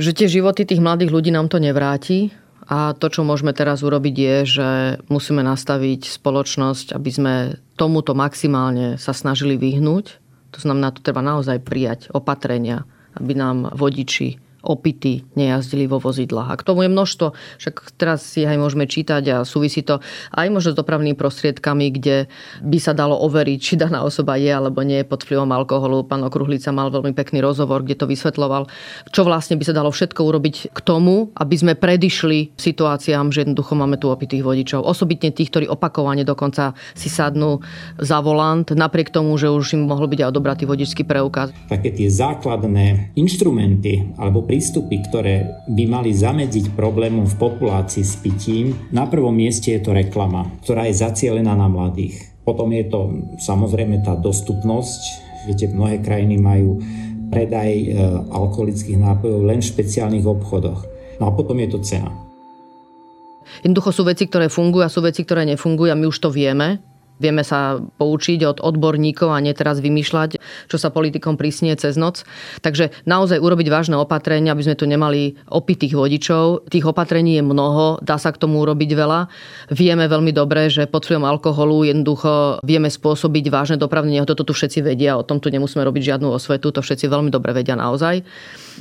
Že 0.00 0.10
tie 0.16 0.28
životy 0.32 0.64
tých 0.64 0.80
mladých 0.80 1.12
ľudí 1.12 1.28
nám 1.28 1.52
to 1.52 1.60
nevráti 1.60 2.32
a 2.62 2.94
to, 2.94 3.06
čo 3.10 3.26
môžeme 3.26 3.50
teraz 3.50 3.82
urobiť, 3.82 4.14
je, 4.14 4.36
že 4.46 4.68
musíme 5.10 5.42
nastaviť 5.42 6.06
spoločnosť, 6.06 6.94
aby 6.94 7.10
sme 7.10 7.34
tomuto 7.74 8.14
maximálne 8.14 9.02
sa 9.02 9.10
snažili 9.10 9.58
vyhnúť. 9.58 10.22
To 10.54 10.58
znamená, 10.62 10.94
to 10.94 11.02
treba 11.02 11.24
naozaj 11.24 11.58
prijať 11.64 12.12
opatrenia, 12.14 12.86
aby 13.18 13.34
nám 13.34 13.74
vodiči 13.74 14.38
opity 14.62 15.26
nejazdili 15.34 15.90
vo 15.90 15.98
vozidlách. 15.98 16.48
A 16.54 16.58
k 16.58 16.66
tomu 16.66 16.86
je 16.86 16.90
množstvo, 16.90 17.34
však 17.58 17.74
teraz 17.98 18.22
si 18.22 18.46
aj 18.46 18.56
môžeme 18.58 18.86
čítať 18.86 19.22
a 19.28 19.36
súvisí 19.42 19.82
to 19.82 19.98
aj 20.30 20.46
možno 20.48 20.72
s 20.72 20.78
dopravnými 20.78 21.18
prostriedkami, 21.18 21.90
kde 21.94 22.30
by 22.62 22.78
sa 22.78 22.94
dalo 22.94 23.18
overiť, 23.26 23.58
či 23.58 23.74
daná 23.74 24.06
osoba 24.06 24.38
je 24.38 24.50
alebo 24.50 24.86
nie 24.86 25.02
je 25.02 25.06
pod 25.10 25.26
vplyvom 25.26 25.50
alkoholu. 25.50 26.06
Pán 26.06 26.22
Okruhlica 26.22 26.70
mal 26.70 26.94
veľmi 26.94 27.12
pekný 27.12 27.42
rozhovor, 27.42 27.82
kde 27.82 27.98
to 27.98 28.06
vysvetloval, 28.06 28.70
čo 29.10 29.26
vlastne 29.26 29.58
by 29.58 29.64
sa 29.66 29.74
dalo 29.74 29.90
všetko 29.90 30.20
urobiť 30.22 30.72
k 30.72 30.78
tomu, 30.80 31.34
aby 31.34 31.54
sme 31.58 31.72
predišli 31.74 32.54
situáciám, 32.54 33.34
že 33.34 33.42
jednoducho 33.42 33.74
máme 33.74 33.98
tu 33.98 34.08
opitých 34.08 34.46
vodičov. 34.46 34.86
Osobitne 34.86 35.34
tých, 35.34 35.50
ktorí 35.50 35.66
opakovane 35.66 36.22
dokonca 36.22 36.78
si 36.94 37.10
sadnú 37.10 37.58
za 37.98 38.22
volant, 38.22 38.70
napriek 38.70 39.10
tomu, 39.10 39.34
že 39.34 39.50
už 39.50 39.74
im 39.74 39.90
mohol 39.90 40.06
byť 40.06 40.18
aj 40.22 40.30
odobratý 40.30 40.64
vodičský 40.64 41.02
preukaz. 41.02 41.50
Také 41.66 41.90
tie 41.90 42.06
základné 42.06 43.16
inštrumenty 43.18 44.14
alebo 44.20 44.46
prístupy, 44.52 45.00
ktoré 45.08 45.64
by 45.64 45.84
mali 45.88 46.12
zamedziť 46.12 46.76
problémom 46.76 47.24
v 47.24 47.40
populácii 47.40 48.04
s 48.04 48.20
pitím, 48.20 48.76
na 48.92 49.08
prvom 49.08 49.32
mieste 49.32 49.72
je 49.72 49.80
to 49.80 49.96
reklama, 49.96 50.44
ktorá 50.60 50.84
je 50.92 51.00
zacielená 51.00 51.56
na 51.56 51.72
mladých. 51.72 52.36
Potom 52.44 52.68
je 52.76 52.84
to 52.84 53.00
samozrejme 53.40 54.04
tá 54.04 54.12
dostupnosť. 54.12 55.00
Viete, 55.48 55.72
mnohé 55.72 56.04
krajiny 56.04 56.36
majú 56.36 56.84
predaj 57.32 57.70
e, 57.72 57.86
alkoholických 58.28 59.00
nápojov 59.00 59.40
len 59.40 59.64
v 59.64 59.70
špeciálnych 59.72 60.28
obchodoch. 60.28 60.84
No 61.16 61.24
a 61.24 61.30
potom 61.32 61.56
je 61.56 61.72
to 61.72 61.80
cena. 61.80 62.12
Jednoducho 63.64 63.88
sú 63.88 64.04
veci, 64.04 64.28
ktoré 64.28 64.52
fungujú 64.52 64.84
a 64.84 64.92
sú 64.92 65.00
veci, 65.00 65.24
ktoré 65.24 65.48
nefungujú 65.48 65.88
a 65.88 65.96
my 65.96 66.04
už 66.12 66.20
to 66.20 66.28
vieme. 66.28 66.91
Vieme 67.22 67.46
sa 67.46 67.78
poučiť 67.78 68.42
od 68.42 68.58
odborníkov 68.58 69.30
a 69.30 69.38
nie 69.38 69.54
teraz 69.54 69.78
vymýšľať, 69.78 70.42
čo 70.66 70.76
sa 70.76 70.90
politikom 70.90 71.38
prísnie 71.38 71.70
cez 71.78 71.94
noc. 71.94 72.26
Takže 72.66 72.90
naozaj 73.06 73.38
urobiť 73.38 73.70
vážne 73.70 73.94
opatrenia, 73.94 74.50
aby 74.50 74.66
sme 74.66 74.74
tu 74.74 74.90
nemali 74.90 75.38
opitých 75.46 75.94
vodičov. 75.94 76.66
Tých 76.66 76.82
opatrení 76.90 77.38
je 77.38 77.44
mnoho, 77.46 78.02
dá 78.02 78.18
sa 78.18 78.34
k 78.34 78.42
tomu 78.42 78.58
urobiť 78.66 78.90
veľa. 78.98 79.30
Vieme 79.70 80.10
veľmi 80.10 80.34
dobre, 80.34 80.66
že 80.66 80.90
pod 80.90 81.06
vplyvom 81.06 81.22
alkoholu 81.22 81.86
jednoducho 81.86 82.58
vieme 82.66 82.90
spôsobiť 82.90 83.44
vážne 83.48 83.76
dopravné 83.78 84.18
nehody. 84.18 84.34
Toto 84.34 84.48
tu 84.48 84.52
všetci 84.56 84.82
vedia, 84.82 85.14
o 85.14 85.22
tom 85.22 85.38
tu 85.38 85.52
nemusíme 85.52 85.84
robiť 85.84 86.16
žiadnu 86.16 86.26
osvetu, 86.32 86.74
to 86.74 86.80
všetci 86.82 87.06
veľmi 87.06 87.30
dobre 87.30 87.54
vedia 87.54 87.78
naozaj. 87.78 88.24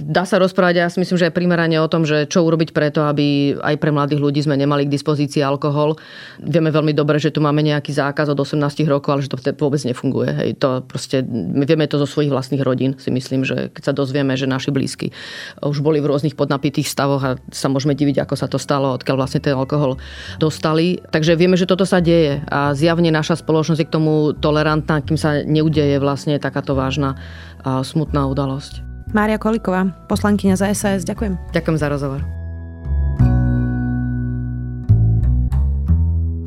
Dá 0.01 0.25
sa 0.25 0.41
rozprávať, 0.41 0.75
ja 0.81 0.89
si 0.89 0.97
myslím, 0.97 1.17
že 1.21 1.29
aj 1.29 1.37
primerane 1.37 1.77
o 1.77 1.85
tom, 1.85 2.09
že 2.09 2.25
čo 2.25 2.41
urobiť 2.41 2.73
preto, 2.73 3.05
aby 3.05 3.53
aj 3.53 3.75
pre 3.77 3.93
mladých 3.93 4.17
ľudí 4.17 4.41
sme 4.41 4.57
nemali 4.57 4.89
k 4.89 4.93
dispozícii 4.93 5.45
alkohol. 5.45 6.01
Vieme 6.41 6.73
veľmi 6.73 6.97
dobre, 6.97 7.21
že 7.21 7.29
tu 7.29 7.37
máme 7.37 7.61
nejaký 7.61 7.93
zákaz 7.93 8.33
od 8.33 8.41
18 8.41 8.57
rokov, 8.89 9.09
ale 9.13 9.21
že 9.21 9.29
to 9.29 9.37
vôbec 9.61 9.81
nefunguje. 9.85 10.29
Hej. 10.33 10.49
To 10.65 10.81
proste, 10.81 11.21
my 11.29 11.69
vieme 11.69 11.85
to 11.85 12.01
zo 12.01 12.09
svojich 12.09 12.33
vlastných 12.33 12.65
rodín, 12.65 12.97
si 12.97 13.13
myslím, 13.13 13.45
že 13.45 13.69
keď 13.69 13.83
sa 13.87 13.93
dozvieme, 13.93 14.33
že 14.33 14.49
naši 14.49 14.73
blízky 14.73 15.13
už 15.61 15.85
boli 15.85 16.01
v 16.01 16.09
rôznych 16.09 16.33
podnapitých 16.33 16.89
stavoch 16.89 17.21
a 17.21 17.37
sa 17.53 17.69
môžeme 17.69 17.93
diviť, 17.93 18.25
ako 18.25 18.33
sa 18.33 18.49
to 18.49 18.57
stalo, 18.57 18.97
odkiaľ 18.97 19.21
vlastne 19.21 19.39
ten 19.45 19.53
alkohol 19.53 20.01
dostali. 20.41 20.97
Takže 21.13 21.37
vieme, 21.37 21.55
že 21.55 21.69
toto 21.69 21.85
sa 21.85 22.01
deje 22.01 22.41
a 22.49 22.73
zjavne 22.73 23.13
naša 23.13 23.37
spoločnosť 23.37 23.85
je 23.85 23.87
k 23.87 23.95
tomu 23.95 24.33
tolerantná, 24.33 25.05
kým 25.05 25.15
sa 25.15 25.45
neudeje 25.45 26.01
vlastne 26.01 26.41
takáto 26.41 26.73
vážna 26.73 27.21
a 27.61 27.85
smutná 27.85 28.25
udalosť. 28.25 28.90
Mária 29.09 29.41
Koliková, 29.41 29.89
poslankyňa 30.05 30.55
za 30.55 30.69
SAS, 30.77 31.01
ďakujem. 31.03 31.35
Ďakujem 31.51 31.77
za 31.81 31.87
rozhovor. 31.89 32.21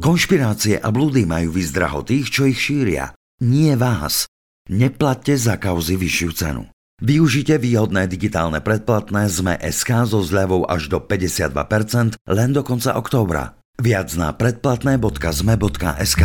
Konšpirácie 0.05 0.77
a 0.79 0.93
blúdy 0.93 1.25
majú 1.25 1.57
vyzdraho 1.57 2.05
tých, 2.05 2.29
čo 2.29 2.45
ich 2.45 2.61
šíria. 2.61 3.17
Nie 3.41 3.73
vás. 3.73 4.29
Neplatte 4.69 5.33
za 5.33 5.57
kauzy 5.57 5.97
vyššiu 5.97 6.31
cenu. 6.37 6.69
Využite 7.01 7.57
výhodné 7.57 8.05
digitálne 8.07 8.61
predplatné 8.61 9.33
ZME 9.33 9.59
SK 9.65 10.05
so 10.09 10.21
zľavou 10.21 10.69
až 10.69 10.93
do 10.93 11.01
52% 11.01 12.21
len 12.21 12.51
do 12.53 12.61
konca 12.61 12.95
októbra. 13.01 13.57
Viac 13.81 14.15
na 14.15 14.31
predplatné.zme.sk 14.37 16.23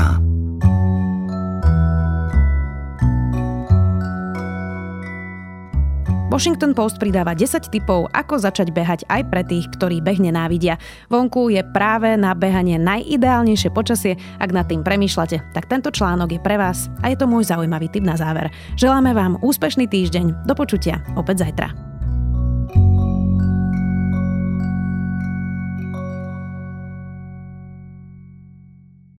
Washington 6.29 6.77
Post 6.77 7.01
pridáva 7.01 7.33
10 7.33 7.73
tipov, 7.73 8.05
ako 8.13 8.37
začať 8.37 8.69
behať 8.69 9.01
aj 9.09 9.33
pre 9.33 9.41
tých, 9.41 9.65
ktorí 9.73 9.97
beh 9.97 10.21
nenávidia. 10.21 10.77
Vonku 11.09 11.49
je 11.49 11.65
práve 11.73 12.13
na 12.21 12.37
behanie 12.37 12.77
najideálnejšie 12.77 13.73
počasie. 13.73 14.13
Ak 14.37 14.53
nad 14.53 14.69
tým 14.69 14.85
premýšľate, 14.85 15.57
tak 15.57 15.65
tento 15.65 15.89
článok 15.89 16.37
je 16.37 16.39
pre 16.39 16.61
vás 16.61 16.85
a 17.01 17.09
je 17.09 17.17
to 17.17 17.25
môj 17.25 17.49
zaujímavý 17.49 17.89
tip 17.89 18.05
na 18.05 18.13
záver. 18.13 18.53
Želáme 18.77 19.09
vám 19.17 19.41
úspešný 19.41 19.89
týždeň. 19.89 20.45
Do 20.45 20.53
počutia 20.53 21.01
opäť 21.17 21.49
zajtra. 21.49 21.88